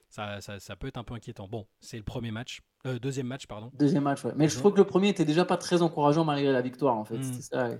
ça, 0.08 0.40
ça, 0.40 0.58
ça 0.58 0.74
peut 0.74 0.86
être 0.86 0.96
un 0.96 1.04
peu 1.04 1.12
inquiétant. 1.12 1.48
Bon, 1.48 1.66
c'est 1.80 1.98
le 1.98 2.02
premier 2.02 2.30
match, 2.30 2.62
deuxième 3.02 3.26
match, 3.26 3.46
pardon. 3.46 3.70
Deuxième 3.74 4.04
match, 4.04 4.24
ouais. 4.24 4.32
Mais 4.36 4.48
je 4.48 4.56
trouve 4.56 4.72
que 4.72 4.78
le 4.78 4.86
premier 4.86 5.10
était 5.10 5.26
déjà 5.26 5.44
pas 5.44 5.58
très 5.58 5.82
encourageant 5.82 6.24
malgré 6.24 6.50
la 6.50 6.62
victoire, 6.62 6.96
en 6.96 7.04
fait. 7.04 7.18
Hmm. 7.18 7.32
C'est 7.34 7.42
ça 7.42 7.70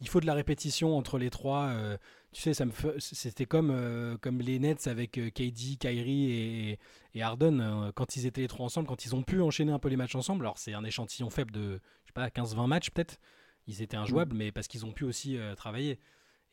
il 0.00 0.08
faut 0.08 0.20
de 0.20 0.26
la 0.26 0.34
répétition 0.34 0.96
entre 0.96 1.18
les 1.18 1.30
trois. 1.30 1.68
Euh, 1.68 1.96
tu 2.32 2.42
sais, 2.42 2.54
ça 2.54 2.64
me 2.66 2.72
c'était 2.98 3.46
comme, 3.46 3.70
euh, 3.70 4.16
comme 4.18 4.40
les 4.40 4.58
Nets 4.58 4.86
avec 4.86 5.18
euh, 5.18 5.30
KD, 5.30 5.76
Kyrie 5.78 6.30
et, 6.30 6.78
et 7.14 7.22
Harden 7.22 7.92
quand 7.94 8.16
ils 8.16 8.26
étaient 8.26 8.42
les 8.42 8.48
trois 8.48 8.66
ensemble, 8.66 8.86
quand 8.86 9.04
ils 9.04 9.14
ont 9.16 9.22
pu 9.22 9.40
enchaîner 9.40 9.72
un 9.72 9.78
peu 9.78 9.88
les 9.88 9.96
matchs 9.96 10.14
ensemble. 10.14 10.44
Alors 10.44 10.58
c'est 10.58 10.74
un 10.74 10.84
échantillon 10.84 11.30
faible 11.30 11.52
de 11.52 11.80
je 12.04 12.08
sais 12.08 12.12
pas 12.12 12.28
15-20 12.28 12.66
matchs 12.66 12.90
peut-être. 12.90 13.18
Ils 13.66 13.82
étaient 13.82 13.96
injouables, 13.96 14.34
mm. 14.34 14.38
mais 14.38 14.52
parce 14.52 14.68
qu'ils 14.68 14.86
ont 14.86 14.92
pu 14.92 15.04
aussi 15.04 15.36
travailler. 15.56 15.98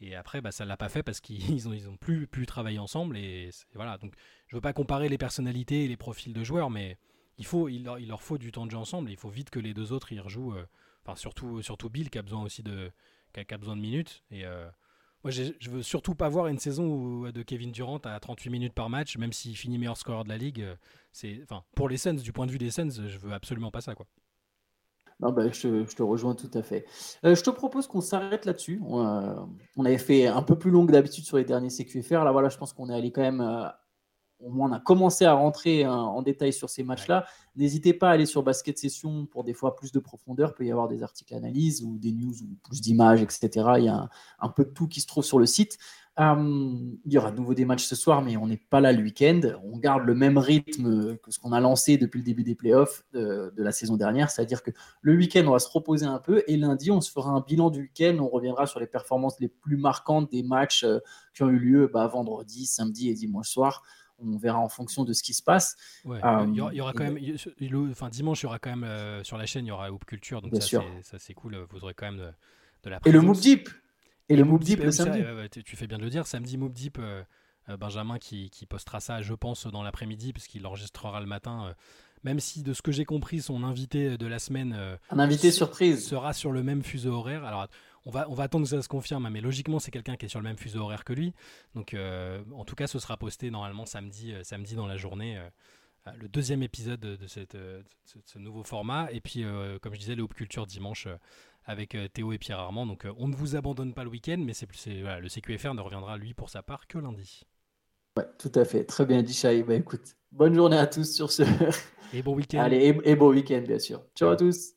Et 0.02 0.14
après, 0.14 0.42
bah, 0.42 0.52
ça 0.52 0.66
l'a 0.66 0.76
pas 0.76 0.90
fait 0.90 1.04
parce 1.04 1.22
qu'ils 1.22 1.68
ont, 1.70 1.74
ils 1.74 1.88
ont 1.88 1.96
plus 1.96 2.28
pu 2.28 2.46
travailler 2.46 2.80
ensemble. 2.80 3.18
Et, 3.18 3.52
voilà. 3.74 3.98
Donc, 3.98 4.14
je 4.48 4.56
veux 4.58 4.62
pas 4.62 4.74
comparer 4.74 5.08
les 5.08 5.18
personnalités 5.18 5.86
et 5.86 5.88
les 5.88 5.96
profils 5.96 6.34
de 6.34 6.44
joueurs, 6.44 6.70
mais 6.70 6.98
il 7.38 7.46
faut, 7.46 7.70
il 7.70 7.86
leur, 7.86 8.00
il 8.00 8.10
leur 8.10 8.22
faut 8.22 8.38
du 8.38 8.52
temps 8.52 8.66
de 8.66 8.72
jeu 8.72 8.78
ensemble. 8.78 9.10
il 9.10 9.16
faut 9.16 9.30
vite 9.30 9.50
que 9.50 9.60
les 9.60 9.74
deux 9.74 9.94
autres 9.94 10.12
y 10.12 10.20
rejouent. 10.20 10.56
enfin, 11.06 11.16
surtout, 11.16 11.62
surtout 11.62 11.90
Bill 11.90 12.10
qui 12.10 12.18
a 12.18 12.22
besoin 12.22 12.44
aussi 12.44 12.64
de, 12.64 12.92
qui 13.44 13.54
a, 13.54 13.58
besoin 13.58 13.76
de 13.76 13.82
minutes. 13.82 14.24
Et 14.32 14.46
euh, 14.46 14.66
moi, 15.24 15.32
je 15.32 15.70
veux 15.70 15.82
surtout 15.82 16.16
pas 16.16 16.30
voir 16.30 16.48
une 16.48 16.60
saison 16.60 17.30
de 17.30 17.44
Kevin 17.44 17.72
Durant 17.72 17.98
à 17.98 18.20
38 18.20 18.50
minutes 18.50 18.74
par 18.74 18.90
match, 18.90 19.18
même 19.18 19.34
s'il 19.34 19.58
finit 19.58 19.78
meilleur 19.78 19.98
scoreur 19.98 20.24
de 20.24 20.30
la 20.30 20.38
ligue. 20.38 20.62
Euh, 20.62 20.76
c'est, 21.12 21.42
enfin, 21.44 21.64
pour 21.76 21.90
les 21.90 21.98
Suns, 21.98 22.16
du 22.16 22.32
point 22.32 22.46
de 22.46 22.52
vue 22.52 22.58
des 22.58 22.72
Suns, 22.72 22.90
je 22.90 23.18
veux 23.18 23.34
absolument 23.34 23.72
pas 23.72 23.82
ça, 23.82 23.96
quoi. 23.96 24.06
Non, 25.22 25.32
bah, 25.32 25.50
je, 25.50 25.86
te, 25.96 26.04
rejoins 26.04 26.36
tout 26.36 26.52
à 26.54 26.62
fait. 26.62 26.86
Euh, 27.24 27.36
je 27.36 27.42
te 27.42 27.50
propose 27.50 27.88
qu'on 27.88 28.02
s'arrête 28.02 28.44
là-dessus. 28.46 28.82
On, 28.86 29.48
on, 29.78 29.86
avait 29.86 29.98
fait 29.98 30.28
un 30.28 30.42
peu 30.42 30.58
plus 30.58 30.72
long 30.72 30.86
que 30.86 30.92
d'habitude 30.92 31.24
sur 31.24 31.38
les 31.38 31.46
derniers 31.46 31.70
CQFR. 31.70 32.26
Là, 32.26 32.34
voilà, 32.34 32.50
je 32.50 32.58
pense 32.58 32.74
qu'on 32.74 32.90
est 32.90 32.94
allé 32.94 33.12
quand 33.12 33.22
même 33.22 33.72
on 34.42 34.72
a 34.72 34.80
commencé 34.80 35.26
à 35.26 35.34
rentrer 35.34 35.84
hein, 35.84 35.94
en 35.94 36.22
détail 36.22 36.54
sur 36.54 36.70
ces 36.70 36.84
matchs-là. 36.84 37.26
N'hésitez 37.56 37.94
pas 37.94 38.10
à 38.10 38.12
aller 38.12 38.26
sur 38.26 38.44
Basket 38.44 38.78
Session 38.78 39.26
pour 39.26 39.44
des 39.44 39.54
fois 39.54 39.76
plus 39.76 39.92
de 39.92 40.00
profondeur. 40.00 40.52
Il 40.52 40.54
peut 40.56 40.66
y 40.66 40.72
avoir 40.72 40.88
des 40.88 41.04
articles 41.04 41.34
d'analyse 41.34 41.84
ou 41.84 41.98
des 41.98 42.12
news 42.12 42.34
ou 42.44 42.58
plus 42.64 42.82
d'images, 42.82 43.22
etc. 43.22 43.50
Il 43.78 43.86
y 43.86 43.88
a 43.88 44.10
un, 44.40 44.50
peu 44.50 44.66
de 44.66 44.70
tout 44.70 44.88
qui 44.88 45.00
se 45.00 45.08
trouve 45.08 45.24
sur 45.24 45.40
le 45.40 45.46
site. 45.46 45.78
Hum, 46.18 46.98
il 47.06 47.12
y 47.12 47.18
aura 47.18 47.32
de 47.32 47.38
nouveau 47.38 47.54
des 47.54 47.66
matchs 47.66 47.84
ce 47.86 47.96
soir, 47.96 48.22
mais 48.22 48.38
on 48.38 48.48
n'est 48.48 48.62
pas 48.70 48.80
là 48.80 48.94
le 48.94 49.04
week-end. 49.04 49.42
On 49.64 49.78
garde 49.78 50.04
le 50.04 50.16
même 50.16 50.38
rythme 50.38 51.18
que 51.18 51.32
ce 51.32 51.40
qu'on 51.40 51.52
a 51.52 51.60
lancé 51.60 51.98
depuis 51.98 52.20
le 52.20 52.24
début 52.24 52.44
des 52.44 52.56
playoffs 52.56 53.04
de, 53.14 53.54
de 53.56 53.64
la 53.64 53.72
saison 53.74 53.98
dernière, 53.98 54.30
c'est-à-dire 54.30 54.64
que 54.64 54.72
le 55.02 55.16
week-end, 55.16 55.44
on 55.48 55.52
va 55.52 55.60
se 55.60 55.70
reposer 55.70 56.06
un 56.06 56.20
peu 56.20 56.44
et 56.48 56.56
lundi, 56.56 56.90
on 56.92 57.02
se 57.02 57.12
fera 57.12 57.32
un 57.32 57.42
bilan 57.42 57.70
du 57.70 57.82
week-end. 57.82 58.18
On 58.20 58.30
reviendra 58.30 58.66
sur 58.66 58.80
les 58.80 58.88
performances 58.88 59.40
les 59.40 59.50
plus 59.50 59.78
marquantes 59.78 60.32
des 60.32 60.44
matchs 60.44 60.84
euh, 60.84 61.00
qui 61.34 61.44
ont 61.44 61.50
eu 61.50 61.60
lieu 61.60 61.90
bah, 61.94 62.08
vendredi, 62.08 62.66
samedi 62.66 63.10
et 63.10 63.14
dimanche 63.14 63.50
soir 63.50 63.84
on 64.20 64.38
verra 64.38 64.60
en 64.60 64.70
fonction 64.70 65.04
de 65.04 65.14
ce 65.14 65.24
qui 65.24 65.34
se 65.34 65.44
passe. 65.44 65.76
il, 66.06 66.12
y 66.56 66.82
aura, 66.82 66.94
quand 66.94 67.04
même, 67.04 67.20
enfin 67.92 68.10
dimanche, 68.10 68.42
il 68.42 68.46
y 68.46 68.48
aura 68.48 68.60
quand 68.60 68.70
même 68.70 68.84
euh, 68.84 69.24
sur 69.24 69.38
la 69.38 69.46
chaîne, 69.46 69.66
il 69.66 69.70
y 69.70 69.72
aura 69.72 69.92
Hoop 69.92 70.06
Culture, 70.06 70.42
donc 70.42 70.62
ça 70.62 71.20
c'est 71.20 71.34
cool. 71.34 71.58
Vous 71.70 71.84
aurez 71.84 71.94
quand 71.94 72.12
même 72.12 72.34
de, 72.84 72.90
la. 72.90 73.00
Et 73.06 73.12
le 73.12 73.22
Moop 73.22 73.38
Deep. 73.38 73.70
Et, 74.28 74.36
le 74.36 74.44
Moop 74.44 74.64
Deep, 74.64 74.80
le 74.80 74.92
samedi. 74.92 75.24
tu 75.64 75.76
fais 75.76 75.88
bien 75.88 75.98
de 75.98 76.04
le 76.04 76.10
dire, 76.10 76.28
samedi 76.28 76.58
Moop 76.58 76.74
Deep. 76.74 76.98
Euh, 77.00 77.24
euh, 77.68 77.78
Benjamin 77.78 78.20
qui, 78.20 78.52
postera 78.70 79.00
ça, 79.00 79.24
je 79.24 79.34
pense, 79.34 79.66
dans 79.66 79.82
l'après-midi, 79.82 80.34
puisqu'il 80.34 80.68
enregistrera 80.68 81.20
le 81.20 81.26
matin. 81.26 81.74
même 82.24 82.40
si, 82.40 82.62
de 82.62 82.74
ce 82.74 82.84
que 82.84 82.92
j'ai 82.92 83.06
compris, 83.06 83.42
son 83.42 83.64
invité 83.64 84.20
de 84.20 84.28
la 84.28 84.38
semaine. 84.38 84.78
Un 85.10 85.18
invité 85.18 85.50
surprise. 85.50 86.08
Sera 86.08 86.34
sur 86.34 86.52
le 86.52 86.62
même 86.62 86.84
fuseau 86.84 87.14
horaire. 87.14 87.44
Alors, 87.44 87.68
on 88.06 88.12
va, 88.12 88.30
on 88.30 88.34
va 88.34 88.44
attendre 88.44 88.66
que 88.66 88.70
ça 88.70 88.82
se 88.82 88.88
confirme, 88.88 89.26
hein, 89.26 89.30
mais 89.32 89.42
logiquement, 89.42 89.80
c'est 89.80 89.92
quelqu'un 89.92 90.16
qui 90.16 90.26
est 90.26 90.30
sur 90.30 90.40
le 90.40 90.44
même 90.44 90.58
fuseau 90.58 90.82
horaire 90.82 91.04
que 91.04 91.14
lui. 91.14 91.34
Donc, 91.74 91.94
euh, 91.94 92.44
en 92.54 92.64
tout 92.64 92.76
cas, 92.76 92.88
ce 92.88 93.00
sera 93.00 93.18
posté 93.18 93.50
normalement 93.50 93.86
samedi, 93.86 94.32
euh, 94.32 94.44
samedi 94.44 94.76
dans 94.76 94.86
la 94.86 94.98
journée. 94.98 95.38
Euh, 95.38 96.12
le 96.20 96.28
deuxième 96.28 96.62
épisode 96.62 97.00
de, 97.00 97.26
cette, 97.26 97.58
ce 98.06 98.38
nouveau 98.38 98.64
format. 98.64 99.12
Et 99.12 99.22
puis, 99.22 99.44
comme 99.82 99.96
je 99.96 100.00
disais, 100.00 100.14
le 100.14 100.28
Culture 100.28 100.68
dimanche 100.68 101.08
avec 101.66 101.98
Théo 102.14 102.32
et 102.32 102.38
Pierre 102.38 102.60
Armand. 102.60 102.86
Donc, 102.86 103.08
on 103.18 103.28
ne 103.28 103.36
vous 103.36 103.56
abandonne 103.56 103.96
pas 103.96 104.04
le 104.04 104.12
week-end, 104.12 104.38
mais 104.38 104.54
c'est, 104.54 104.68
voilà, 105.02 105.20
le 105.20 105.30
CQFR 105.30 105.74
ne 105.74 105.82
reviendra, 105.82 106.16
lui, 106.18 106.36
pour 106.36 106.52
sa 106.52 106.62
part, 106.62 106.86
que 106.86 107.00
lundi. 107.00 107.42
Ouais, 108.16 108.28
tout 108.38 108.52
à 108.54 108.66
fait. 108.66 108.84
Très 108.84 109.08
bien 109.08 109.24
dit, 109.24 109.34
Chai. 109.34 109.64
Bah, 109.64 109.74
écoute, 109.74 110.16
bonne 110.32 110.54
journée 110.54 110.78
à 110.78 110.86
tous 110.86 111.12
sur 111.12 111.32
ce. 111.32 111.42
Et 112.14 112.22
bon 112.22 112.36
week-end. 112.36 112.60
Allez, 112.62 112.78
et, 112.78 113.10
et 113.10 113.16
bon 113.16 113.32
week-end, 113.32 113.64
bien 113.66 113.80
sûr. 113.80 114.04
Ciao 114.14 114.30
à 114.30 114.36
tous. 114.36 114.76